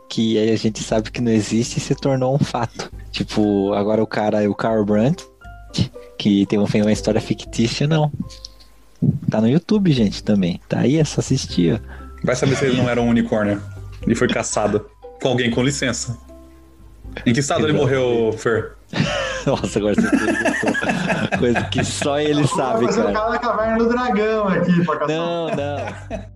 que 0.09 0.39
a 0.51 0.57
gente 0.57 0.83
sabe 0.83 1.11
que 1.11 1.21
não 1.21 1.33
existe 1.33 1.81
se 1.81 1.95
tornou 1.95 2.35
um 2.35 2.39
fato. 2.39 2.91
Tipo, 3.11 3.73
agora 3.73 4.03
o 4.03 4.07
cara, 4.07 4.49
o 4.49 4.55
Carl 4.55 4.85
Brandt, 4.85 5.27
que 6.19 6.47
tem 6.47 6.59
uma, 6.59 6.69
uma 6.69 6.93
história 6.93 7.21
fictícia, 7.21 7.87
não. 7.87 8.11
Tá 9.31 9.41
no 9.41 9.49
YouTube, 9.49 9.93
gente, 9.93 10.23
também. 10.23 10.61
Tá 10.69 10.81
aí, 10.81 10.97
é 10.97 11.05
só 11.05 11.21
assistir, 11.21 11.75
ó. 11.75 12.07
Vai 12.25 12.35
saber 12.35 12.57
se 12.57 12.65
ele 12.65 12.77
não 12.77 12.89
era 12.89 13.01
um 13.01 13.09
unicórnio. 13.09 13.63
Ele 14.03 14.15
foi 14.15 14.29
caçado 14.29 14.87
com 15.21 15.29
alguém 15.29 15.51
com 15.51 15.63
licença. 15.63 16.17
Em 17.25 17.33
que 17.33 17.41
estado 17.41 17.67
ele 17.67 17.73
morreu, 17.73 18.35
Fer? 18.37 18.73
Nossa, 19.47 19.79
agora 19.79 19.95
você 19.95 20.11
perguntou. 20.11 21.39
Coisa 21.39 21.63
que 21.65 21.85
só 21.85 22.19
ele 22.19 22.47
sabe, 22.49 22.85
o 22.85 22.89
cara. 22.89 23.13
cara 23.13 23.31
da 23.31 23.39
caverna 23.39 23.79
do 23.79 23.89
dragão 23.89 24.49
aqui 24.49 24.85
pra 24.85 24.97
caçar. 24.97 25.09
Não, 25.09 25.49
não. 25.49 26.36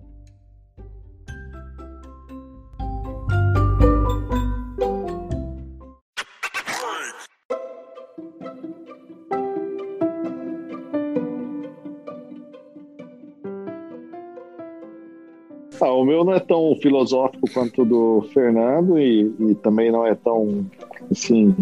Meu 16.11 16.25
não 16.25 16.33
é 16.33 16.39
tão 16.39 16.75
filosófico 16.75 17.49
quanto 17.53 17.83
o 17.83 17.85
do 17.85 18.21
Fernando 18.33 18.99
e, 18.99 19.33
e 19.39 19.55
também 19.55 19.91
não 19.91 20.05
é 20.05 20.13
tão, 20.13 20.65
assim, 21.09 21.55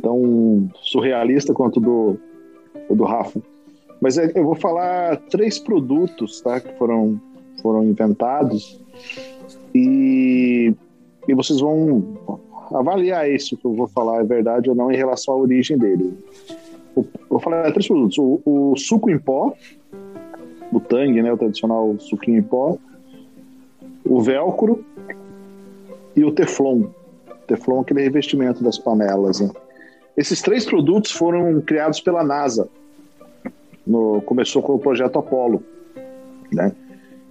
tão 0.00 0.70
surrealista 0.80 1.52
quanto 1.52 1.76
o 1.76 1.80
do, 2.88 2.94
do 2.94 3.04
Rafa. 3.04 3.40
Mas 4.00 4.16
é- 4.16 4.32
eu 4.34 4.44
vou 4.44 4.54
falar 4.54 5.16
três 5.28 5.58
produtos 5.58 6.40
tá, 6.40 6.58
que 6.58 6.72
foram, 6.78 7.20
foram 7.60 7.84
inventados 7.84 8.80
e, 9.74 10.72
e 11.28 11.34
vocês 11.34 11.60
vão 11.60 12.16
avaliar 12.72 13.30
isso 13.30 13.58
que 13.58 13.64
eu 13.66 13.74
vou 13.74 13.88
falar 13.88 14.22
é 14.22 14.24
verdade 14.24 14.70
ou 14.70 14.76
não 14.76 14.90
em 14.90 14.96
relação 14.96 15.34
à 15.34 15.36
origem 15.36 15.76
dele. 15.76 16.14
O- 16.96 17.04
vou 17.28 17.40
falar 17.40 17.70
três 17.72 17.86
produtos. 17.86 18.16
O, 18.16 18.40
o 18.46 18.76
suco 18.76 19.10
em 19.10 19.18
pó, 19.18 19.52
o 20.72 20.80
Tang, 20.80 21.20
né, 21.20 21.30
o 21.30 21.36
tradicional 21.36 21.94
suquinho 21.98 22.38
em 22.38 22.42
pó, 22.42 22.78
o 24.08 24.20
velcro 24.22 24.84
e 26.16 26.24
o 26.24 26.32
teflon. 26.32 26.88
Teflon 27.46 27.78
é 27.78 27.80
aquele 27.82 28.02
revestimento 28.02 28.64
das 28.64 28.78
panelas. 28.78 29.40
Né? 29.40 29.50
Esses 30.16 30.40
três 30.40 30.64
produtos 30.64 31.12
foram 31.12 31.60
criados 31.60 32.00
pela 32.00 32.24
NASA. 32.24 32.68
No, 33.86 34.20
começou 34.22 34.62
com 34.62 34.74
o 34.74 34.78
projeto 34.78 35.18
Apollo. 35.18 35.62
Né? 36.52 36.72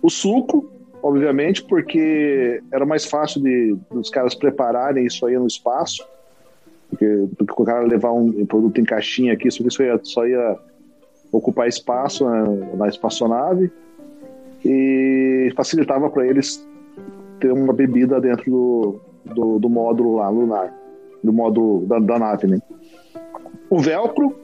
O 0.02 0.10
suco, 0.10 0.70
obviamente, 1.02 1.64
porque 1.64 2.62
era 2.72 2.86
mais 2.86 3.06
fácil 3.06 3.42
de 3.42 3.76
dos 3.92 4.10
caras 4.10 4.36
prepararem 4.36 5.06
isso 5.06 5.26
aí 5.26 5.38
no 5.38 5.48
espaço, 5.48 6.08
porque, 6.90 7.06
do 7.38 7.46
que 7.46 7.62
o 7.62 7.66
cara 7.66 7.86
levar 7.86 8.14
um 8.14 8.46
produto 8.46 8.80
em 8.80 8.86
caixinha 8.86 9.34
aqui, 9.34 9.48
isso, 9.48 9.66
isso 9.68 9.84
ia, 9.84 10.00
só 10.04 10.26
ia 10.26 10.58
ocupar 11.32 11.68
espaço 11.68 12.28
né, 12.28 12.44
na 12.76 12.88
espaçonave 12.88 13.70
e 14.66 15.52
facilitava 15.56 16.10
para 16.10 16.26
eles 16.26 16.68
ter 17.40 17.52
uma 17.52 17.74
bebida 17.74 18.20
dentro 18.20 18.50
do, 18.50 19.00
do, 19.34 19.60
do 19.60 19.70
módulo 19.70 20.16
lá 20.16 20.30
lunar, 20.30 20.74
do 21.24 21.32
módulo 21.32 21.86
da, 21.86 22.00
da 22.00 22.20
nave, 22.20 22.48
né? 22.48 22.60
O 23.70 23.80
velcro, 23.80 24.36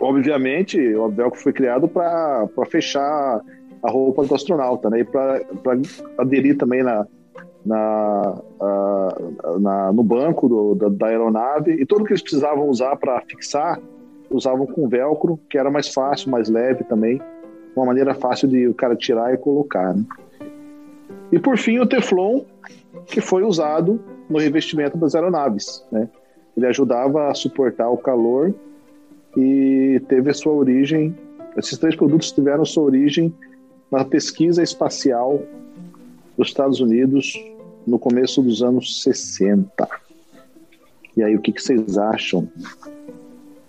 obviamente, 0.00 0.78
o 0.94 1.08
velcro 1.08 1.38
foi 1.38 1.52
criado 1.52 1.88
para 1.88 2.48
fechar 2.70 3.40
a 3.82 3.90
roupa 3.90 4.24
do 4.24 4.34
astronauta, 4.34 4.90
né? 4.90 5.00
E 5.00 5.04
para 5.04 5.40
aderir 6.18 6.56
também 6.56 6.82
na, 6.82 7.06
na, 7.64 8.34
na, 9.60 9.92
no 9.92 10.02
banco 10.02 10.48
do, 10.48 10.74
da, 10.74 10.88
da 10.88 11.06
aeronave 11.06 11.72
e 11.72 11.86
tudo 11.86 12.04
que 12.04 12.12
eles 12.12 12.22
precisavam 12.22 12.68
usar 12.68 12.96
para 12.96 13.20
fixar 13.22 13.78
usavam 14.30 14.66
com 14.66 14.88
velcro, 14.88 15.38
que 15.48 15.58
era 15.58 15.70
mais 15.70 15.88
fácil, 15.88 16.30
mais 16.30 16.48
leve 16.48 16.84
também, 16.84 17.20
uma 17.78 17.86
maneira 17.86 18.14
fácil 18.14 18.48
de 18.48 18.66
o 18.66 18.74
cara 18.74 18.96
tirar 18.96 19.32
e 19.32 19.38
colocar. 19.38 19.94
Né? 19.94 20.04
E 21.30 21.38
por 21.38 21.56
fim 21.56 21.78
o 21.78 21.86
Teflon, 21.86 22.42
que 23.06 23.20
foi 23.20 23.42
usado 23.42 24.00
no 24.28 24.38
revestimento 24.38 24.96
das 24.96 25.14
aeronaves. 25.14 25.84
Né? 25.90 26.08
Ele 26.56 26.66
ajudava 26.66 27.30
a 27.30 27.34
suportar 27.34 27.88
o 27.88 27.96
calor 27.96 28.54
e 29.36 30.00
teve 30.08 30.30
a 30.30 30.34
sua 30.34 30.52
origem. 30.52 31.16
Esses 31.56 31.78
três 31.78 31.94
produtos 31.94 32.32
tiveram 32.32 32.64
sua 32.64 32.84
origem 32.84 33.32
na 33.90 34.04
pesquisa 34.04 34.62
espacial 34.62 35.42
dos 36.36 36.48
Estados 36.48 36.80
Unidos 36.80 37.34
no 37.86 37.98
começo 37.98 38.42
dos 38.42 38.62
anos 38.62 39.02
60. 39.02 39.88
E 41.16 41.22
aí, 41.22 41.34
o 41.34 41.40
que, 41.40 41.52
que 41.52 41.62
vocês 41.62 41.96
acham? 41.98 42.48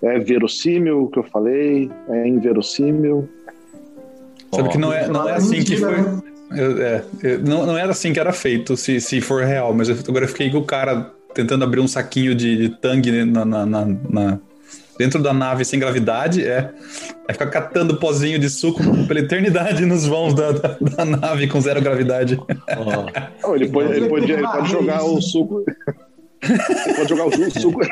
É 0.02 0.19
verossímil 0.19 1.04
o 1.04 1.08
que 1.10 1.19
eu 1.19 1.24
falei? 1.24 1.89
É 2.10 2.28
inverossímil? 2.28 3.28
Sabe 4.53 4.69
que 4.69 4.77
não 4.77 4.91
é, 4.93 5.07
não 5.07 5.27
é 5.29 5.33
assim 5.33 5.63
que 5.63 5.77
foi. 5.77 5.95
Eu- 6.51 6.81
é, 6.81 7.03
eu- 7.23 7.39
não, 7.39 7.65
não 7.67 7.77
era 7.77 7.91
assim 7.91 8.12
que 8.12 8.19
era 8.19 8.33
feito, 8.33 8.75
se, 8.75 8.99
se 8.99 9.21
for 9.21 9.43
real, 9.43 9.73
mas 9.73 9.88
eu, 9.89 9.95
agora 10.07 10.25
eu 10.25 10.29
fiquei 10.29 10.49
com 10.49 10.57
o 10.57 10.63
cara 10.65 11.12
tentando 11.33 11.63
abrir 11.63 11.79
um 11.79 11.88
saquinho 11.88 12.33
de, 12.33 12.57
de 12.57 12.69
tangue 12.69 13.23
na, 13.23 13.45
na- 13.45 13.65
na- 13.67 13.85
na- 14.09 14.39
dentro 14.97 15.21
da 15.21 15.31
nave 15.31 15.63
sem 15.63 15.79
gravidade, 15.79 16.43
é. 16.45 16.71
Aí 17.27 17.33
fica 17.33 17.45
catando 17.47 17.97
pozinho 17.97 18.39
de 18.39 18.49
suco 18.49 18.81
pela 19.07 19.19
eternidade 19.19 19.85
nos 19.85 20.05
vãos 20.07 20.33
da, 20.33 20.51
da, 20.51 20.75
da 20.81 21.05
nave 21.05 21.47
com 21.47 21.62
zero 21.62 21.79
gravidade. 21.81 22.38
Oh, 23.43 23.55
ele, 23.55 23.69
pode, 23.69 23.91
ele, 23.93 24.09
pode, 24.09 24.31
ele 24.31 24.41
pode 24.41 24.65
é 24.65 24.69
jogar 24.69 25.03
o 25.03 25.21
suco. 25.21 25.63
Ele 26.41 26.93
pode 26.95 27.09
jogar 27.09 27.25
o 27.27 27.31
su- 27.31 27.59
suco. 27.62 27.79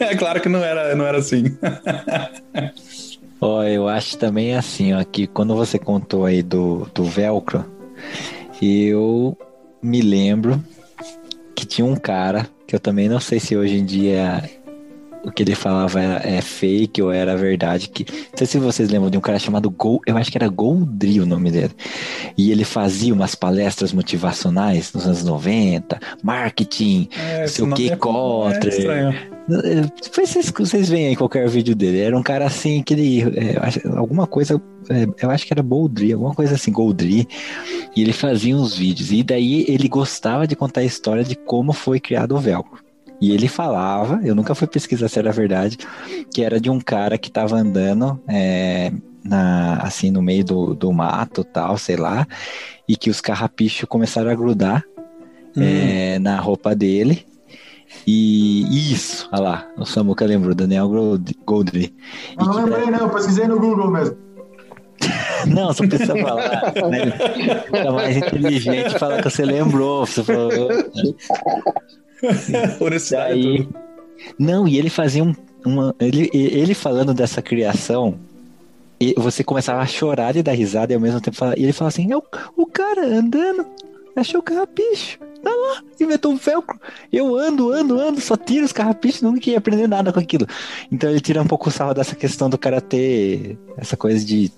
é 0.00 0.16
claro 0.16 0.40
que 0.40 0.48
não 0.48 0.64
era, 0.64 0.94
não 0.94 1.04
era 1.06 1.18
assim. 1.18 1.56
Ó, 3.40 3.62
eu 3.62 3.88
acho 3.88 4.18
também 4.18 4.54
assim, 4.56 4.92
ó, 4.92 5.02
que 5.04 5.26
quando 5.26 5.54
você 5.54 5.78
contou 5.78 6.24
aí 6.24 6.42
do, 6.42 6.88
do 6.94 7.04
velcro, 7.04 7.64
eu 8.60 9.36
me 9.82 10.00
lembro 10.00 10.62
que 11.54 11.64
tinha 11.64 11.84
um 11.84 11.96
cara, 11.96 12.48
que 12.66 12.74
eu 12.74 12.80
também 12.80 13.08
não 13.08 13.20
sei 13.20 13.38
se 13.38 13.56
hoje 13.56 13.76
em 13.76 13.84
dia 13.84 14.42
o 15.24 15.30
que 15.32 15.42
ele 15.42 15.54
falava 15.54 16.00
era, 16.00 16.28
é 16.28 16.40
fake 16.40 17.02
ou 17.02 17.12
era 17.12 17.36
verdade, 17.36 17.88
que 17.88 18.04
não 18.10 18.36
sei 18.36 18.46
se 18.46 18.58
vocês 18.58 18.88
lembram 18.88 19.10
de 19.10 19.18
um 19.18 19.20
cara 19.20 19.38
chamado 19.38 19.68
Gol, 19.70 20.00
eu 20.06 20.16
acho 20.16 20.30
que 20.30 20.38
era 20.38 20.48
Goldri 20.48 21.20
o 21.20 21.26
nome 21.26 21.50
dele. 21.50 21.72
E 22.36 22.50
ele 22.50 22.64
fazia 22.64 23.12
umas 23.12 23.34
palestras 23.34 23.92
motivacionais 23.92 24.92
nos 24.92 25.06
anos 25.06 25.24
90, 25.24 25.98
marketing, 26.22 27.08
É, 27.16 27.44
esse 27.44 27.60
nome 27.62 27.74
que 27.74 27.90
é- 27.90 27.96
contra. 27.96 28.68
É 28.68 28.68
estranho. 28.68 29.37
Depois 29.48 30.28
vocês, 30.28 30.50
vocês 30.50 30.88
veem 30.88 31.08
aí 31.08 31.16
qualquer 31.16 31.48
vídeo 31.48 31.74
dele. 31.74 32.00
Era 32.00 32.16
um 32.16 32.22
cara 32.22 32.46
assim 32.46 32.82
que 32.82 32.94
ele. 32.94 33.22
é, 33.22 33.56
alguma 33.96 34.26
coisa. 34.26 34.60
é, 34.90 35.06
eu 35.24 35.30
acho 35.30 35.46
que 35.46 35.52
era 35.52 35.62
Goldri, 35.62 36.12
alguma 36.12 36.34
coisa 36.34 36.54
assim, 36.54 36.70
Goldri. 36.70 37.26
E 37.96 38.02
ele 38.02 38.12
fazia 38.12 38.56
uns 38.56 38.76
vídeos. 38.76 39.10
E 39.10 39.22
daí 39.22 39.64
ele 39.68 39.88
gostava 39.88 40.46
de 40.46 40.54
contar 40.54 40.82
a 40.82 40.84
história 40.84 41.24
de 41.24 41.34
como 41.34 41.72
foi 41.72 41.98
criado 41.98 42.36
o 42.36 42.40
velcro. 42.40 42.82
E 43.20 43.32
ele 43.32 43.48
falava, 43.48 44.20
eu 44.22 44.34
nunca 44.34 44.54
fui 44.54 44.68
pesquisar 44.68 45.08
se 45.08 45.18
era 45.18 45.32
verdade, 45.32 45.76
que 46.32 46.42
era 46.42 46.60
de 46.60 46.70
um 46.70 46.78
cara 46.78 47.18
que 47.18 47.30
tava 47.30 47.56
andando 47.56 48.20
é, 48.28 48.92
na, 49.24 49.78
assim 49.78 50.08
no 50.08 50.22
meio 50.22 50.44
do, 50.44 50.74
do 50.74 50.92
mato 50.92 51.42
tal, 51.42 51.76
sei 51.76 51.96
lá, 51.96 52.28
e 52.86 52.96
que 52.96 53.10
os 53.10 53.20
carrapichos 53.20 53.88
começaram 53.88 54.30
a 54.30 54.34
grudar 54.36 54.84
Hum. 55.56 55.62
é, 55.62 56.18
na 56.18 56.38
roupa 56.40 56.74
dele. 56.74 57.26
E 58.06 58.92
isso, 58.92 59.28
olha 59.32 59.42
lá, 59.42 59.66
o 59.76 59.84
Samuca 59.84 60.24
lembrou, 60.26 60.54
Daniel 60.54 60.88
Gold- 60.88 61.36
Goldri. 61.46 61.94
Eu 62.38 62.46
não 62.46 62.52
que- 62.54 62.60
lembrei, 62.70 62.86
não. 62.90 62.98
Eu 63.00 63.10
pesquisei 63.10 63.46
no 63.46 63.58
Google 63.58 63.90
mesmo. 63.90 64.16
Não, 65.46 65.72
só 65.72 65.86
precisa 65.86 66.16
falar. 66.16 66.72
Né? 66.90 67.12
Fica 67.66 67.92
mais 67.92 68.16
inteligente 68.16 68.98
falar 68.98 69.22
que 69.22 69.30
você 69.30 69.44
lembrou. 69.44 70.04
Você 70.04 70.24
falou, 70.24 70.50
daí. 73.12 73.68
Não, 74.38 74.66
e 74.66 74.76
ele 74.76 74.90
fazia 74.90 75.22
um, 75.22 75.32
uma. 75.64 75.94
Ele, 76.00 76.28
ele 76.32 76.74
falando 76.74 77.14
dessa 77.14 77.40
criação, 77.40 78.16
e 79.00 79.14
você 79.16 79.44
começava 79.44 79.80
a 79.80 79.86
chorar 79.86 80.34
e 80.34 80.42
dar 80.42 80.52
risada 80.52 80.92
e 80.92 80.96
ao 80.96 81.00
mesmo 81.00 81.20
tempo 81.20 81.36
falar. 81.36 81.56
E 81.56 81.62
ele 81.62 81.72
falava 81.72 81.94
assim: 81.94 82.10
é 82.12 82.16
o, 82.16 82.22
o 82.56 82.66
cara 82.66 83.06
andando, 83.06 83.64
achou 84.20 84.40
o 84.40 84.42
carrapicho. 84.42 85.18
Tá 85.42 85.50
lá, 85.50 85.82
inventou 86.00 86.32
um 86.32 86.36
velcro. 86.36 86.80
Eu 87.12 87.36
ando, 87.36 87.72
ando, 87.72 87.98
ando, 87.98 88.20
só 88.20 88.36
tiro 88.36 88.64
os 88.64 88.72
carrapichos, 88.72 89.22
nunca 89.22 89.48
ia 89.48 89.58
aprender 89.58 89.86
nada 89.86 90.12
com 90.12 90.18
aquilo. 90.18 90.46
Então 90.90 91.10
ele 91.10 91.20
tira 91.20 91.40
um 91.40 91.46
pouco 91.46 91.68
o 91.68 91.72
sarro 91.72 91.94
dessa 91.94 92.16
questão 92.16 92.50
do 92.50 92.58
cara 92.58 92.80
ter 92.80 93.56
essa 93.76 93.96
coisa 93.96 94.24
de 94.24 94.50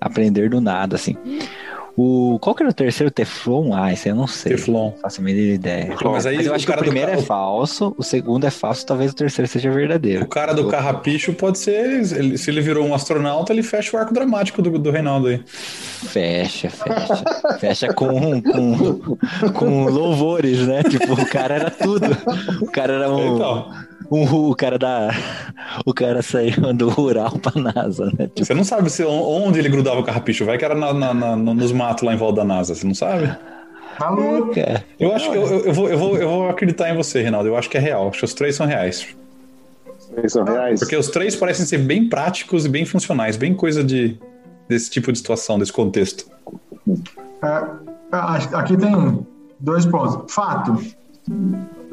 aprender 0.00 0.50
do 0.50 0.60
nada, 0.60 0.96
assim. 0.96 1.16
O, 1.96 2.38
qual 2.40 2.56
que 2.56 2.62
era 2.64 2.70
o 2.70 2.74
terceiro? 2.74 3.10
Teflon? 3.10 3.72
Ah, 3.72 3.92
esse 3.92 4.08
eu 4.08 4.16
não 4.16 4.26
sei. 4.26 4.52
Teflon. 4.52 4.90
Não 4.90 4.98
faço 4.98 5.20
a 5.20 5.24
menor 5.24 5.40
ideia. 5.40 5.94
Mas 6.04 6.26
aí 6.26 6.36
Mas 6.38 6.46
eu 6.46 6.54
acho 6.54 6.66
que 6.66 6.70
o 6.72 6.74
cara 6.74 6.82
do 6.84 6.90
primeiro 6.90 7.12
é 7.12 7.18
falso, 7.22 7.94
o 7.96 8.02
segundo 8.02 8.44
é 8.46 8.50
falso, 8.50 8.84
talvez 8.84 9.12
o 9.12 9.14
terceiro 9.14 9.48
seja 9.48 9.70
verdadeiro. 9.70 10.24
O 10.24 10.28
cara 10.28 10.52
do 10.52 10.66
carrapicho 10.68 11.32
pode 11.34 11.58
ser. 11.58 12.02
ele- 12.14 12.36
se 12.36 12.50
ele 12.50 12.60
virou 12.60 12.84
um 12.84 12.94
astronauta, 12.94 13.52
ele 13.52 13.62
fecha 13.62 13.96
o 13.96 14.00
arco 14.00 14.12
dramático 14.12 14.60
do, 14.60 14.76
do 14.78 14.90
Reinaldo 14.90 15.28
aí. 15.28 15.40
Fecha, 15.46 16.68
fecha. 16.68 17.24
fecha 17.60 17.92
com, 17.94 18.42
com, 18.42 19.16
com 19.52 19.84
louvores, 19.84 20.66
né? 20.66 20.82
Tipo, 20.82 21.12
o 21.14 21.26
cara 21.26 21.54
era 21.54 21.70
tudo. 21.70 22.06
O 22.60 22.66
cara 22.66 22.94
era 22.94 23.10
um. 23.12 23.34
Então, 23.36 23.70
um 24.14 24.50
o 24.50 24.54
cara 24.54 24.78
da. 24.78 25.10
O 25.84 25.92
cara 25.94 26.22
saiu 26.22 26.72
do 26.74 26.88
rural 26.88 27.32
pra 27.38 27.60
NASA, 27.60 28.06
né? 28.18 28.26
Tipo, 28.28 28.44
você 28.44 28.54
não 28.54 28.64
sabe 28.64 28.90
se, 28.90 29.04
onde 29.04 29.58
ele 29.58 29.68
grudava 29.68 30.00
o 30.00 30.04
carrapicho. 30.04 30.44
Vai 30.44 30.56
que 30.58 30.64
era 30.64 30.74
na- 30.74 30.92
na- 30.94 31.14
na- 31.14 31.36
nos 31.36 31.72
matos 31.72 32.04
lá 32.04 32.14
em 32.14 32.16
volta 32.16 32.36
da 32.36 32.44
NASA. 32.44 32.74
Você 32.74 32.86
não 32.86 32.94
sabe? 32.94 33.34
Maluco. 33.98 34.54
cara. 34.54 34.84
Eu 34.98 35.12
acho 35.14 35.30
que 35.30 35.36
eu, 35.36 35.42
eu- 35.46 35.64
eu 35.66 35.72
vou, 35.72 35.88
eu, 35.88 35.98
vou, 35.98 36.16
eu 36.18 36.28
vou 36.28 36.48
acreditar 36.48 36.90
em 36.90 36.96
você, 36.96 37.22
Reinaldo. 37.22 37.48
Eu 37.48 37.56
acho 37.56 37.68
que 37.70 37.76
é 37.76 37.80
real. 37.80 38.08
Acho 38.08 38.18
que 38.20 38.24
os 38.24 38.34
três 38.34 38.56
são 38.56 38.66
reais. 38.66 39.06
Eles 40.16 40.32
são 40.32 40.44
reais. 40.44 40.80
Porque 40.80 40.96
os 40.96 41.08
três 41.08 41.34
parecem 41.36 41.64
ser 41.66 41.78
bem 41.78 42.08
práticos 42.08 42.66
e 42.66 42.68
bem 42.68 42.84
funcionais. 42.84 43.36
Bem 43.36 43.54
coisa 43.54 43.82
de, 43.84 44.16
desse 44.68 44.90
tipo 44.90 45.10
de 45.12 45.18
situação, 45.18 45.58
desse 45.58 45.72
contexto. 45.72 46.26
É, 47.42 47.64
acho- 48.12 48.54
aqui 48.56 48.76
tem 48.76 49.26
dois 49.60 49.86
pontos. 49.86 50.32
Fato. 50.32 50.78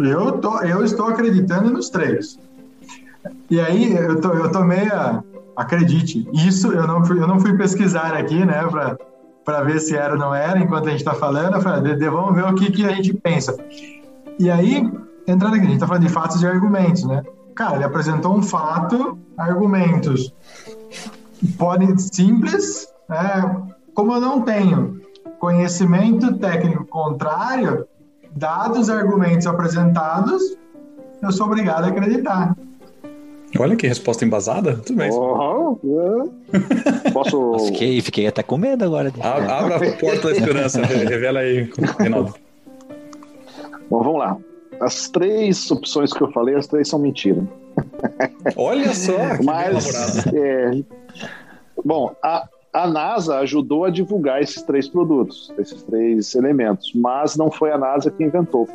Eu, 0.05 0.39
tô, 0.39 0.59
eu 0.61 0.83
estou 0.83 1.07
acreditando 1.07 1.69
nos 1.69 1.89
três. 1.89 2.39
E 3.49 3.59
aí, 3.59 3.95
eu, 3.95 4.19
eu 4.19 4.51
tomei 4.51 4.87
a. 4.87 5.23
Acredite, 5.55 6.27
isso 6.33 6.71
eu 6.71 6.87
não 6.87 7.05
fui, 7.05 7.21
eu 7.21 7.27
não 7.27 7.39
fui 7.39 7.55
pesquisar 7.57 8.13
aqui, 8.15 8.45
né, 8.45 8.63
pra 9.43 9.61
ver 9.63 9.79
se 9.81 9.95
era 9.95 10.13
ou 10.13 10.19
não 10.19 10.33
era, 10.33 10.57
enquanto 10.57 10.87
a 10.87 10.91
gente 10.91 11.03
tá 11.03 11.13
falando. 11.13 11.55
Eu 11.55 11.61
falei, 11.61 11.81
Dede, 11.81 12.09
vamos 12.09 12.33
ver 12.33 12.45
o 12.45 12.55
que, 12.55 12.71
que 12.71 12.85
a 12.85 12.93
gente 12.93 13.13
pensa. 13.13 13.55
E 14.39 14.49
aí, 14.49 14.89
entrando 15.27 15.55
aqui, 15.55 15.65
a 15.65 15.69
gente 15.69 15.79
tá 15.79 15.87
falando 15.87 16.03
de 16.03 16.09
fatos 16.09 16.41
e 16.41 16.47
argumentos, 16.47 17.03
né? 17.03 17.21
Cara, 17.53 17.75
ele 17.75 17.83
apresentou 17.83 18.35
um 18.35 18.41
fato, 18.41 19.19
argumentos. 19.37 20.33
Podem 21.57 21.97
simples, 21.97 22.87
né? 23.09 23.61
Como 23.93 24.13
eu 24.13 24.21
não 24.21 24.41
tenho 24.41 25.01
conhecimento 25.37 26.37
técnico 26.37 26.85
contrário, 26.85 27.85
dados 28.35 28.79
os 28.79 28.89
argumentos 28.89 29.45
apresentados, 29.47 30.41
eu 31.21 31.31
sou 31.31 31.47
obrigado 31.47 31.85
a 31.85 31.87
acreditar. 31.87 32.55
Olha 33.59 33.75
que 33.75 33.85
resposta 33.85 34.23
embasada. 34.23 34.77
Tudo 34.77 34.95
bem. 34.97 35.11
Oh, 35.11 35.77
é. 37.03 37.11
Posso. 37.11 37.59
Fiquei, 37.67 38.01
fiquei 38.01 38.25
até 38.27 38.41
com 38.41 38.57
medo 38.57 38.85
agora. 38.85 39.11
A- 39.19 39.59
Abra 39.59 39.75
a 39.75 39.97
porta 39.97 40.29
da 40.29 40.31
esperança. 40.31 40.81
Re- 40.81 41.03
Revela 41.05 41.39
aí, 41.41 41.69
Reinaldo. 41.99 42.33
Bom, 43.89 44.01
vamos 44.03 44.19
lá. 44.19 44.37
As 44.79 45.09
três 45.09 45.69
opções 45.69 46.13
que 46.13 46.21
eu 46.23 46.31
falei, 46.31 46.55
as 46.55 46.65
três 46.65 46.87
são 46.87 46.97
mentira. 46.97 47.43
Olha 48.55 48.93
só, 48.95 49.17
Mas, 49.43 49.85
elaborado. 49.93 50.37
é, 50.37 50.83
bom, 51.85 52.15
a, 52.23 52.47
a 52.73 52.87
NASA 52.87 53.37
ajudou 53.39 53.85
a 53.85 53.89
divulgar 53.89 54.41
esses 54.41 54.61
três 54.63 54.87
produtos, 54.87 55.53
esses 55.57 55.83
três 55.83 56.33
elementos, 56.35 56.93
mas 56.95 57.35
não 57.35 57.51
foi 57.51 57.71
a 57.71 57.77
NASA 57.77 58.09
que 58.09 58.23
inventou. 58.23 58.67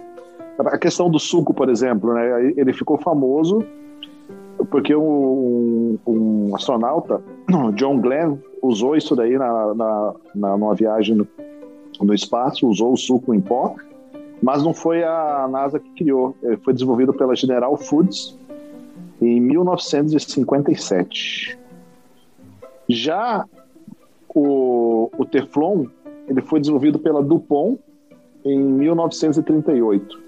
A 0.59 0.77
questão 0.79 1.11
do 1.11 1.19
suco, 1.19 1.55
por 1.55 1.69
exemplo, 1.69 2.15
né, 2.15 2.53
ele 2.57 2.73
ficou 2.73 2.97
famoso 2.99 3.65
porque 4.71 4.97
um, 4.97 5.99
um 6.07 6.55
astronauta, 6.55 7.21
John 7.77 8.01
Glenn, 8.01 8.39
usou 8.63 8.97
isso 8.97 9.15
daí 9.15 9.37
na, 9.39 9.75
na, 9.75 10.15
na, 10.35 10.57
numa 10.57 10.75
viagem 10.75 11.15
no, 11.15 11.29
no 12.01 12.15
espaço, 12.15 12.67
usou 12.67 12.93
o 12.93 12.97
suco 12.97 13.35
em 13.35 13.41
pó, 13.41 13.77
mas 14.43 14.63
não 14.63 14.75
foi 14.75 15.05
a 15.05 15.47
NASA 15.51 15.79
que 15.79 15.91
criou. 15.91 16.35
Ele 16.43 16.57
foi 16.59 16.73
desenvolvido 16.73 17.13
pela 17.13 17.37
General 17.37 17.77
Foods 17.77 18.39
em 19.21 19.39
1957. 19.41 21.59
Já 22.89 23.45
o, 24.37 25.11
o 25.17 25.25
Teflon 25.25 25.87
ele 26.29 26.43
foi 26.43 26.61
desenvolvido 26.61 26.99
pela 26.99 27.23
Dupont 27.23 27.81
em 28.45 28.59
1938. 28.59 30.21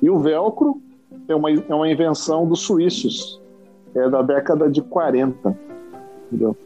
E 0.00 0.08
o 0.08 0.18
velcro 0.18 0.80
é 1.28 1.34
uma, 1.34 1.50
é 1.50 1.74
uma 1.74 1.90
invenção 1.90 2.46
dos 2.46 2.60
suíços, 2.60 3.40
é 3.94 4.08
da 4.08 4.22
década 4.22 4.70
de 4.70 4.80
40. 4.82 5.58
Entendeu? 6.26 6.56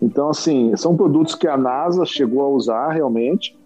Então, 0.00 0.30
assim, 0.30 0.74
são 0.76 0.96
produtos 0.96 1.34
que 1.34 1.48
a 1.48 1.56
NASA 1.56 2.04
chegou 2.04 2.42
a 2.42 2.48
usar 2.48 2.90
realmente, 2.90 3.58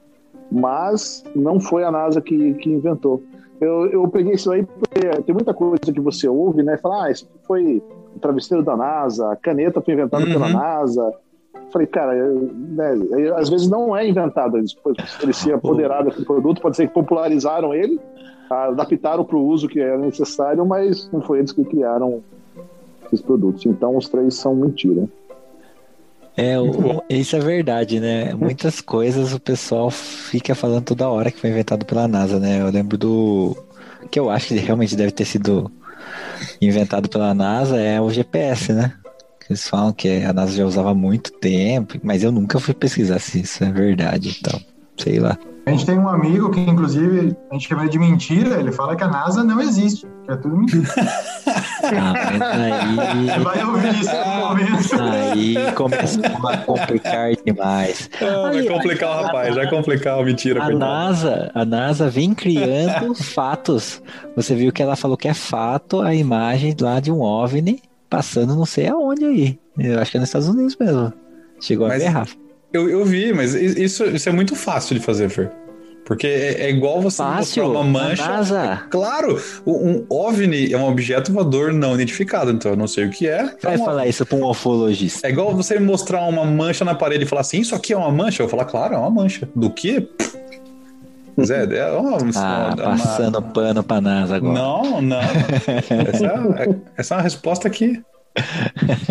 mas 0.51 1.25
não 1.35 1.61
foi 1.61 1.85
a 1.85 1.91
NASA 1.91 2.21
que, 2.21 2.55
que 2.55 2.71
inventou. 2.71 3.23
Eu, 3.61 3.87
eu 3.91 4.09
peguei 4.09 4.35
isso 4.35 4.51
aí 4.53 4.65
porque 4.65 5.09
tem 5.23 5.35
muita 5.35 5.53
coisa 5.53 5.93
que 5.93 6.01
você 6.01 6.29
ouve, 6.29 6.63
né? 6.63 6.77
Fala, 6.77 7.05
ah, 7.05 7.11
isso 7.11 7.29
foi 7.47 7.83
o 8.15 8.19
travesseiro 8.19 8.63
da 8.63 8.77
NASA, 8.77 9.33
a 9.33 9.37
caneta 9.37 9.81
foi 9.81 9.95
inventada 9.95 10.25
uhum. 10.25 10.33
pela 10.33 10.49
NASA. 10.49 11.13
Falei, 11.73 11.87
cara, 11.87 12.15
né, 12.15 12.95
às 13.37 13.49
vezes 13.49 13.69
não 13.69 13.97
é 13.97 14.09
inventado, 14.09 14.57
eles, 14.57 14.77
se 15.33 15.53
apoderaram 15.53 16.11
do 16.11 16.25
produto, 16.25 16.61
pode 16.61 16.77
ser 16.77 16.89
que 16.89 16.95
popularizaram 16.95 17.75
ele, 17.75 18.01
adaptaram 18.49 19.25
para 19.25 19.37
o 19.37 19.47
uso 19.47 19.69
que 19.69 19.81
era 19.81 19.99
necessário, 19.99 20.65
mas 20.65 21.11
não 21.13 21.21
foi 21.21 21.39
eles 21.39 21.53
que 21.53 21.65
criaram 21.65 22.23
esses 23.07 23.21
produtos. 23.21 23.67
Então 23.67 23.97
os 23.97 24.09
três 24.09 24.35
são 24.35 24.55
mentira. 24.55 25.09
É, 26.37 26.59
o, 26.61 27.03
isso 27.09 27.35
é 27.35 27.41
verdade, 27.41 27.99
né? 27.99 28.35
Muitas 28.35 28.81
coisas 28.81 29.33
o 29.33 29.41
pessoal 29.41 29.91
fica 29.91 30.55
falando 30.55 30.85
toda 30.85 31.09
hora 31.09 31.31
que 31.31 31.41
foi 31.41 31.49
inventado 31.49 31.87
pela 31.87 32.07
NASA, 32.07 32.39
né? 32.39 32.61
Eu 32.61 32.71
lembro 32.71 32.99
do. 32.99 33.57
que 34.11 34.21
eu 34.21 34.29
acho 34.29 34.49
que 34.49 34.55
realmente 34.57 34.95
deve 34.95 35.13
ter 35.13 35.25
sido 35.25 35.71
inventado 36.61 37.09
pela 37.09 37.33
NASA 37.33 37.81
é 37.81 38.01
o 38.01 38.11
GPS, 38.11 38.73
né? 38.73 38.93
Eles 39.49 39.69
falam 39.69 39.93
que 39.93 40.09
a 40.25 40.33
NASA 40.33 40.53
já 40.53 40.65
usava 40.65 40.91
há 40.91 40.95
muito 40.95 41.33
tempo, 41.33 41.99
mas 42.03 42.23
eu 42.23 42.33
nunca 42.33 42.59
fui 42.59 42.75
pesquisar 42.75 43.19
se 43.21 43.41
isso 43.41 43.63
é 43.63 43.71
verdade, 43.71 44.37
então, 44.39 44.61
sei 44.97 45.21
lá. 45.21 45.39
A 45.67 45.73
gente 45.73 45.85
tem 45.85 45.99
um 45.99 46.09
amigo 46.09 46.49
que, 46.51 46.61
inclusive, 46.61 47.37
a 47.51 47.55
gente 47.55 47.69
chama 47.69 47.89
de 47.89 47.99
mentira, 47.99 48.61
ele 48.61 48.71
fala 48.71 48.95
que 48.95 49.03
a 49.03 49.09
NASA 49.09 49.43
não 49.43 49.61
existe, 49.61 50.07
que 50.25 50.31
é 50.31 50.37
tudo 50.37 50.57
mentira. 50.57 50.85
ah, 51.83 52.15
mas 52.39 52.61
aí... 52.61 53.27
Você 53.27 53.41
vai 53.41 53.65
ouvir 53.65 54.01
isso 54.01 54.17
no 54.17 54.35
momento. 54.47 55.03
Aí 55.03 55.73
começou 55.73 56.25
a 56.25 56.57
complicar 56.59 57.31
demais. 57.45 58.09
Ah, 58.21 58.51
vai 58.53 58.65
complicar 58.65 59.11
o 59.11 59.23
rapaz, 59.25 59.55
vai 59.57 59.69
complicar 59.69 60.21
a 60.21 60.23
mentira. 60.25 60.63
A 60.63 60.71
NASA, 60.71 61.51
a 61.53 61.65
NASA 61.65 62.09
vem 62.09 62.33
criando 62.33 63.13
fatos. 63.21 64.01
Você 64.37 64.55
viu 64.55 64.73
que 64.73 64.83
ela 64.83 64.95
falou 64.95 65.17
que 65.17 65.27
é 65.27 65.35
fato 65.35 66.01
a 66.01 66.15
imagem 66.15 66.77
lá 66.81 67.01
de 67.01 67.11
um 67.11 67.21
OVNI 67.21 67.83
passando 68.09 68.55
não 68.55 68.67
sei 68.67 68.89
aonde 68.89 69.25
aí. 69.25 69.59
Eu 69.79 70.01
acho 70.01 70.11
que 70.11 70.17
é 70.17 70.21
nos 70.21 70.29
Estados 70.29 70.49
Unidos 70.49 70.77
mesmo. 70.79 71.13
Chegou 71.61 71.89
mas... 71.89 72.03
a 72.03 72.07
ver, 72.07 72.13
Rafa. 72.13 72.37
Eu, 72.73 72.91
eu 72.91 73.05
vi, 73.05 73.33
mas 73.33 73.55
isso, 73.55 74.05
isso 74.05 74.29
é 74.29 74.33
muito 74.33 74.55
fácil 74.55 74.99
de 74.99 75.05
fazer, 75.05 75.31
Fer. 75.31 75.51
Porque 76.07 76.27
é, 76.27 76.67
é 76.67 76.71
igual 76.71 77.03
você 77.03 77.17
Fácil, 77.17 77.65
mostrar 77.65 77.81
uma 77.81 77.85
mancha. 77.85 78.29
NASA. 78.29 78.83
Claro, 78.91 79.43
um 79.67 80.07
OVNI 80.09 80.73
é 80.73 80.79
um 80.79 80.87
objeto 80.87 81.33
voador 81.33 81.73
não 81.73 81.95
identificado, 81.95 82.53
então 82.53 82.73
eu 82.73 82.77
não 82.77 82.87
sei 82.87 83.07
o 83.07 83.11
que 83.11 83.27
é. 83.27 83.43
Vai 83.61 83.75
é 83.75 83.77
uma... 83.77 83.85
falar 83.85 84.07
isso 84.07 84.25
para 84.25 84.39
um 84.39 84.49
ufologista. 84.49 85.27
É 85.27 85.31
igual 85.31 85.53
você 85.53 85.81
mostrar 85.81 86.21
uma 86.29 86.45
mancha 86.45 86.85
na 86.85 86.95
parede 86.95 87.25
e 87.25 87.27
falar 87.27 87.41
assim, 87.41 87.61
isso 87.61 87.75
aqui 87.75 87.93
é 87.93 87.97
uma 87.97 88.13
mancha? 88.13 88.41
Eu 88.41 88.47
vou 88.47 88.57
falar, 88.57 88.71
claro, 88.71 88.95
é 88.95 88.99
uma 88.99 89.11
mancha. 89.11 89.49
Do 89.55 89.69
que? 89.69 90.09
Zé, 91.45 91.65
é 91.77 91.91
uma, 91.93 92.19
ah, 92.37 92.75
uma, 92.75 92.77
passando 92.77 93.39
uma... 93.39 93.43
pano 93.43 93.83
pra 93.83 94.01
NASA 94.01 94.37
agora. 94.37 94.55
Não, 94.55 95.03
não. 95.03 95.21
essa, 95.21 96.27
é, 96.27 96.77
essa 96.97 97.15
é 97.15 97.17
uma 97.17 97.23
resposta 97.23 97.69
que 97.69 98.03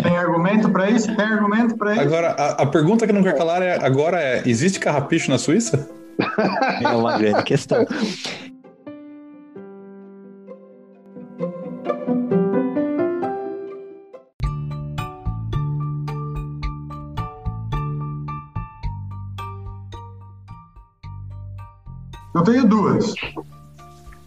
tem 0.02 0.16
argumento 0.16 0.70
para 0.70 0.90
isso? 0.90 1.14
Tem 1.14 1.24
argumento 1.24 1.76
para 1.76 1.92
isso? 1.92 2.02
Agora, 2.02 2.28
a, 2.30 2.62
a, 2.62 2.66
pergunta 2.66 3.06
que 3.06 3.12
não 3.12 3.22
quer 3.22 3.36
calar 3.36 3.62
é, 3.62 3.84
agora 3.84 4.20
é: 4.20 4.42
existe 4.46 4.78
carrapicho 4.78 5.30
na 5.30 5.38
Suíça? 5.38 5.88
É 6.80 6.88
uma 6.88 7.18
grande 7.18 7.42
questão. 7.42 7.86
Tenho 22.46 22.66
duas. 22.66 23.12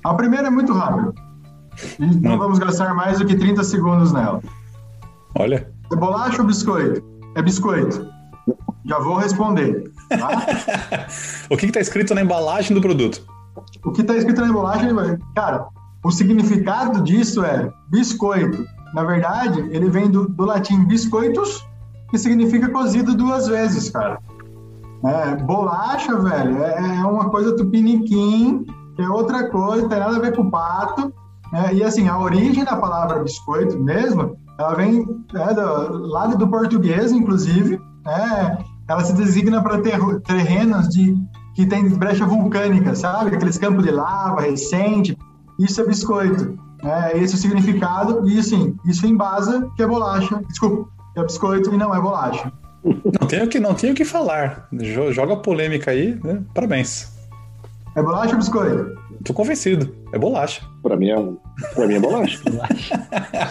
A 0.04 0.14
primeira 0.14 0.48
é 0.48 0.52
muito 0.52 0.74
rápida. 0.74 1.14
E 1.98 2.06
não 2.06 2.38
vamos 2.38 2.60
gastar 2.60 2.94
mais 2.94 3.18
do 3.20 3.26
que 3.26 3.36
30 3.36 3.64
segundos 3.64 4.12
nela. 4.12 4.42
Olha. 5.36 5.72
É 5.92 5.96
bolacha 5.96 6.42
ou 6.42 6.48
biscoito? 6.48 7.04
É 7.36 7.42
biscoito. 7.42 8.08
Já 8.86 9.00
vou 9.00 9.16
responder. 9.16 9.92
Tá? 10.10 11.08
o 11.50 11.58
que 11.58 11.68
está 11.68 11.80
escrito 11.80 12.14
na 12.14 12.22
embalagem 12.22 12.76
do 12.76 12.82
produto? 12.82 13.26
O 13.84 13.92
que 13.92 14.02
está 14.02 14.16
escrito 14.16 14.42
na 14.42 14.48
embalagem, 14.48 14.90
cara, 15.36 15.68
o 16.04 16.12
significado 16.12 17.02
disso 17.04 17.44
é 17.44 17.72
biscoito. 17.90 18.66
Na 18.94 19.04
verdade, 19.04 19.60
ele 19.72 19.90
vem 19.90 20.10
do, 20.10 20.28
do 20.28 20.46
latim 20.46 20.86
biscoitos, 20.86 21.66
que 22.10 22.18
significa 22.18 22.70
cozido 22.70 23.16
duas 23.16 23.48
vezes, 23.48 23.90
cara. 23.90 24.20
É, 25.06 25.36
bolacha, 25.36 26.16
velho, 26.18 26.64
é, 26.64 26.98
é, 26.98 27.06
uma 27.06 27.30
coisa 27.30 27.56
tupiniquim, 27.56 28.66
é 28.98 29.08
outra 29.08 29.50
coisa, 29.50 29.88
tem 29.88 30.00
nada 30.00 30.18
a 30.18 30.20
ver 30.20 30.36
com 30.36 30.50
pato. 30.50 31.14
É, 31.54 31.74
e 31.74 31.84
assim, 31.84 32.08
a 32.08 32.20
origem 32.20 32.64
da 32.64 32.76
palavra 32.76 33.24
biscoito 33.24 33.80
mesmo 33.80 34.38
ela 34.60 34.76
vem 34.76 35.06
é, 35.34 35.54
do 35.54 36.08
lado 36.08 36.38
do 36.38 36.48
português, 36.50 37.14
inclusive. 37.14 37.82
É, 38.06 38.58
ela 38.90 39.04
se 39.06 39.14
designa 39.14 39.64
para 39.64 39.80
ter, 39.80 39.98
terrenos 40.22 40.90
de, 40.90 41.16
que 41.56 41.66
tem 41.66 41.88
brecha 41.88 42.26
vulcânica, 42.26 42.94
sabe? 42.94 43.34
Aqueles 43.34 43.58
campos 43.58 43.86
de 43.86 43.92
lava 43.92 44.42
recente. 44.42 45.18
Isso 45.58 45.80
é 45.80 45.88
biscoito. 45.88 46.60
É, 46.84 47.18
esse 47.18 47.36
é 47.36 47.38
o 47.38 47.40
significado. 47.40 48.30
E, 48.30 48.38
assim, 48.38 48.76
isso 48.86 49.08
embasa 49.08 49.66
que 49.78 49.82
é 49.82 49.88
bolacha. 49.88 50.42
Desculpa, 50.50 50.90
é 51.16 51.24
biscoito 51.24 51.74
e 51.74 51.78
não 51.78 51.96
é 51.96 52.02
bolacha. 52.02 52.52
Não 52.84 53.28
tenho 53.28 53.48
que, 53.48 53.60
não 53.60 53.74
tenho 53.74 53.94
que 53.94 54.06
falar. 54.06 54.68
Joga 55.12 55.38
polêmica 55.38 55.92
aí, 55.92 56.18
né? 56.24 56.42
Parabéns. 56.54 57.12
É 57.96 58.02
bolacha 58.02 58.34
ou 58.34 58.38
biscoito? 58.38 58.98
Tô 59.26 59.34
convencido. 59.34 59.94
É 60.14 60.18
bolacha. 60.18 60.62
Pra 60.82 60.96
mim 60.96 61.10
é, 61.10 61.16
pra 61.74 61.88
mim 61.88 61.96
é 61.96 62.00
bolacha. 62.02 62.40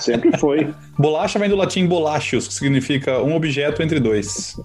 Sempre 0.00 0.36
foi. 0.38 0.74
Bolacha 0.98 1.38
vem 1.38 1.48
do 1.48 1.56
latim 1.56 1.86
bolachos, 1.86 2.48
que 2.48 2.54
significa 2.54 3.18
um 3.22 3.34
objeto 3.34 3.82
entre 3.82 4.00
dois. 4.00 4.56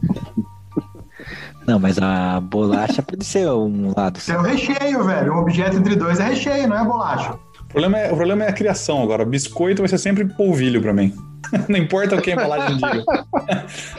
Não, 1.68 1.80
mas 1.80 1.98
a 1.98 2.40
bolacha 2.40 3.02
pode 3.02 3.26
ser 3.26 3.50
um 3.50 3.94
lado. 3.96 4.20
É 4.28 4.38
o 4.38 4.42
recheio, 4.42 5.04
velho. 5.04 5.34
Um 5.34 5.40
objeto 5.40 5.78
entre 5.78 5.96
dois 5.96 6.20
é 6.20 6.30
recheio, 6.30 6.68
não 6.68 6.80
é 6.80 6.86
bolacha. 6.86 7.34
O 7.62 7.66
problema 7.66 7.98
é, 7.98 8.12
o 8.12 8.16
problema 8.16 8.44
é 8.46 8.50
a 8.50 8.54
criação 8.54 9.02
agora. 9.02 9.26
Biscoito 9.26 9.82
vai 9.82 9.90
ser 9.90 9.98
sempre 9.98 10.26
polvilho 10.26 10.82
para 10.82 10.94
mim. 10.94 11.14
Não 11.70 11.78
importa 11.78 12.16
o 12.16 12.22
que 12.22 12.32
a 12.32 12.34
embalagem 12.34 12.76
diga. 12.76 13.04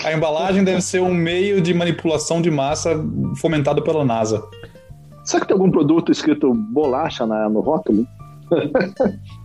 A 0.05 0.13
embalagem 0.13 0.65
deve 0.65 0.81
ser 0.81 1.01
um 1.01 1.15
meio 1.15 1.61
de 1.61 1.73
manipulação 1.75 2.41
de 2.41 2.51
massa 2.51 2.91
fomentado 3.37 3.83
pela 3.83 4.05
NASA. 4.05 4.43
Será 5.25 5.41
que 5.41 5.49
tem 5.49 5.55
algum 5.55 5.71
produto 5.71 6.13
escrito 6.13 6.53
bolacha 6.55 7.27
na, 7.27 7.49
no 7.49 7.61
rótulo? 7.61 8.07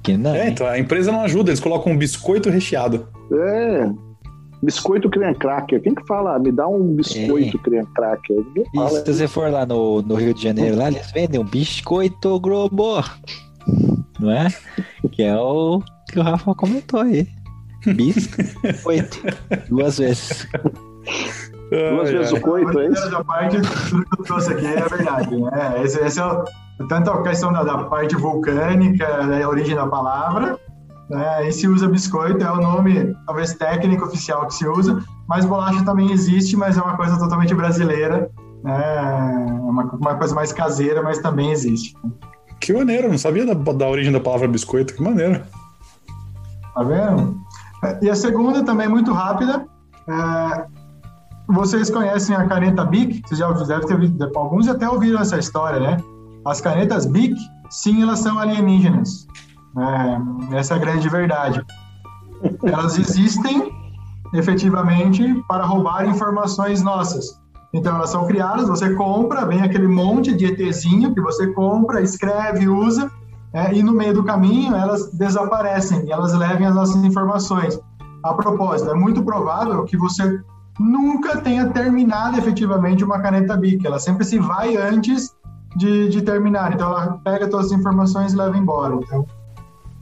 Que 0.03 0.17
não. 0.17 0.35
É, 0.35 0.49
então 0.49 0.67
a 0.67 0.77
empresa 0.77 1.11
não 1.11 1.21
ajuda, 1.21 1.49
eles 1.49 1.59
colocam 1.59 1.93
um 1.93 1.97
biscoito 1.97 2.49
recheado. 2.49 3.07
É. 3.31 3.89
Biscoito 4.61 5.09
cream 5.09 5.33
cracker. 5.35 5.81
Quem 5.81 5.95
que 5.95 6.05
fala? 6.05 6.37
Me 6.37 6.51
dá 6.51 6.67
um 6.67 6.93
biscoito 6.93 7.57
é. 7.57 7.59
cream 7.61 7.85
cracker. 7.95 8.43
E 8.57 8.89
se 8.89 9.13
você 9.13 9.27
for 9.27 9.49
lá 9.49 9.65
no, 9.65 10.01
no 10.01 10.15
Rio 10.15 10.33
de 10.33 10.43
Janeiro, 10.43 10.77
lá 10.77 10.89
eles 10.89 11.09
vendem 11.11 11.39
um 11.39 11.45
biscoito 11.45 12.37
globo. 12.41 13.01
Não 14.19 14.31
é? 14.31 14.49
Que 15.13 15.23
é 15.23 15.37
o 15.37 15.81
que 16.11 16.19
o 16.19 16.23
Rafa 16.23 16.53
comentou 16.53 16.99
aí. 16.99 17.25
Biscoito. 17.85 19.19
Duas 19.69 19.97
vezes. 19.97 20.47
Duas 21.69 22.09
vezes 22.09 22.31
o 22.31 22.41
coito, 22.41 22.79
é 22.79 22.87
isso? 22.87 23.09
Da 23.09 23.23
parte, 23.23 23.57
tudo 23.89 24.05
que 24.05 24.21
eu 24.21 24.25
trouxe 24.25 24.53
aqui 24.53 24.65
é 24.65 24.87
verdade. 24.87 25.35
Né? 25.35 25.81
Esse, 25.83 25.99
esse 25.99 26.19
é 26.19 26.25
o, 26.25 26.43
tanto 26.87 27.11
a 27.11 27.21
questão 27.23 27.51
da, 27.51 27.63
da 27.63 27.77
parte 27.85 28.15
vulcânica, 28.15 29.25
né, 29.27 29.43
a 29.43 29.49
origem 29.49 29.75
da 29.75 29.85
palavra, 29.85 30.57
né, 31.09 31.47
e 31.47 31.51
se 31.51 31.67
usa 31.67 31.87
biscoito, 31.87 32.43
é 32.43 32.51
o 32.51 32.57
nome, 32.57 33.15
talvez 33.25 33.53
técnico 33.53 34.05
oficial 34.05 34.47
que 34.47 34.53
se 34.53 34.67
usa, 34.67 35.03
mas 35.27 35.45
bolacha 35.45 35.83
também 35.83 36.11
existe, 36.11 36.55
mas 36.55 36.77
é 36.77 36.81
uma 36.81 36.95
coisa 36.95 37.17
totalmente 37.17 37.53
brasileira, 37.53 38.29
né, 38.63 38.81
é 38.81 39.51
uma, 39.61 39.83
uma 39.83 40.15
coisa 40.15 40.33
mais 40.33 40.53
caseira, 40.53 41.01
mas 41.01 41.19
também 41.19 41.51
existe. 41.51 41.95
Que 42.59 42.73
maneiro, 42.73 43.09
não 43.09 43.17
sabia 43.17 43.45
da, 43.45 43.53
da 43.53 43.87
origem 43.87 44.11
da 44.11 44.19
palavra 44.19 44.47
biscoito, 44.47 44.93
que 44.93 45.03
maneiro. 45.03 45.41
Tá 46.73 46.83
vendo? 46.83 47.37
E 48.01 48.09
a 48.09 48.15
segunda 48.15 48.63
também 48.63 48.87
muito 48.87 49.13
rápida, 49.13 49.65
é, 50.07 50.65
vocês 51.47 51.89
conhecem 51.89 52.35
a 52.35 52.45
caneta 52.45 52.83
Bic? 52.83 53.21
Vocês 53.25 53.39
já 53.39 53.51
devem 53.51 53.87
ter 53.87 53.93
ouvido, 53.93 54.31
alguns 54.35 54.67
até 54.67 54.89
ouviram 54.89 55.19
essa 55.19 55.37
história, 55.37 55.79
né? 55.79 55.97
As 56.45 56.61
canetas 56.61 57.05
Bic, 57.05 57.35
sim, 57.69 58.01
elas 58.01 58.19
são 58.19 58.37
alienígenas. 58.37 59.27
É, 59.77 60.57
essa 60.57 60.73
é 60.73 60.77
a 60.77 60.79
grande 60.79 61.07
verdade. 61.09 61.65
Elas 62.63 62.97
existem 62.97 63.71
efetivamente 64.33 65.43
para 65.47 65.65
roubar 65.65 66.07
informações 66.07 66.81
nossas. 66.81 67.39
Então 67.73 67.95
elas 67.95 68.09
são 68.09 68.25
criadas, 68.25 68.67
você 68.67 68.93
compra, 68.95 69.45
vem 69.45 69.61
aquele 69.61 69.87
monte 69.87 70.35
de 70.35 70.45
ETzinho 70.45 71.13
que 71.13 71.21
você 71.21 71.47
compra, 71.47 72.01
escreve, 72.01 72.67
usa, 72.67 73.11
é, 73.53 73.73
e 73.73 73.81
no 73.81 73.93
meio 73.93 74.13
do 74.13 74.23
caminho 74.23 74.75
elas 74.75 75.11
desaparecem 75.11 76.05
e 76.05 76.11
elas 76.11 76.33
levem 76.33 76.67
as 76.67 76.75
nossas 76.75 77.03
informações. 77.03 77.79
A 78.23 78.33
propósito, 78.33 78.91
é 78.91 78.93
muito 78.93 79.23
provável 79.23 79.83
que 79.85 79.97
você 79.97 80.41
nunca 80.79 81.41
tenha 81.41 81.67
terminado 81.69 82.37
efetivamente 82.37 83.03
uma 83.03 83.19
caneta 83.19 83.57
Bic. 83.57 83.85
Ela 83.85 83.99
sempre 83.99 84.25
se 84.25 84.37
vai 84.37 84.75
antes 84.77 85.33
de, 85.75 86.09
de 86.09 86.21
terminar. 86.21 86.73
Então 86.73 86.91
ela 86.91 87.19
pega 87.23 87.49
todas 87.49 87.67
as 87.67 87.71
informações 87.71 88.33
e 88.33 88.35
leva 88.35 88.57
embora. 88.57 88.95
Então, 88.95 89.25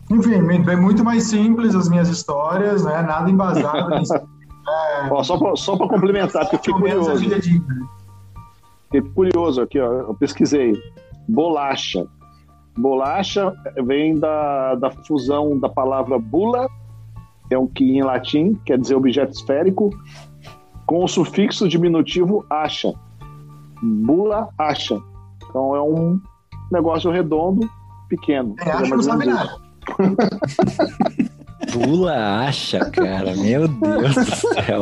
enfim, 0.10 0.42
bem 0.42 0.76
muito 0.76 1.04
mais 1.04 1.24
simples 1.26 1.76
as 1.76 1.90
minhas 1.90 2.10
histórias, 2.10 2.84
né? 2.84 3.02
Nada 3.02 3.30
embasado. 3.30 3.94
é, 3.96 5.10
ó, 5.12 5.24
só 5.24 5.38
para 5.38 5.56
só 5.56 5.78
complementar, 5.78 6.44
porque 6.44 6.58
fiquei 6.58 6.74
curioso. 6.74 7.18
Fiquei 8.90 9.02
curioso 9.14 9.62
aqui, 9.62 9.80
ó, 9.80 9.92
eu 9.92 10.14
pesquisei. 10.16 10.74
Bolacha. 11.28 12.08
Bolacha 12.78 13.54
vem 13.84 14.16
da, 14.16 14.76
da 14.76 14.92
fusão 14.92 15.58
da 15.60 15.68
palavra 15.68 16.20
bula, 16.20 16.68
é 17.50 17.58
um 17.58 17.68
que 17.68 17.84
em 17.84 18.04
latim 18.04 18.54
quer 18.66 18.78
dizer 18.78 18.96
objeto 18.96 19.32
esférico, 19.32 19.90
com 20.86 21.04
o 21.04 21.08
sufixo 21.08 21.68
diminutivo 21.68 22.46
acha. 22.50 22.94
Bula 23.82 24.50
acha. 24.58 25.00
Então 25.50 25.76
é 25.76 25.82
um 25.82 26.20
negócio 26.72 27.10
redondo, 27.12 27.70
pequeno. 28.10 28.56
É, 28.60 28.72
acha 28.72 28.96
não 28.96 29.04
sabe 29.04 29.26
nada. 29.26 29.58
Bula 31.74 32.46
acha, 32.46 32.80
cara. 32.92 33.36
Meu 33.36 33.68
Deus 33.68 34.16
do 34.16 34.26
céu. 34.26 34.82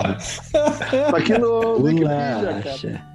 Tá 0.52 1.18
aqui 1.18 1.38
no 1.38 1.80
Bula 1.80 2.60
acha. 2.60 2.92
Cara. 2.92 3.15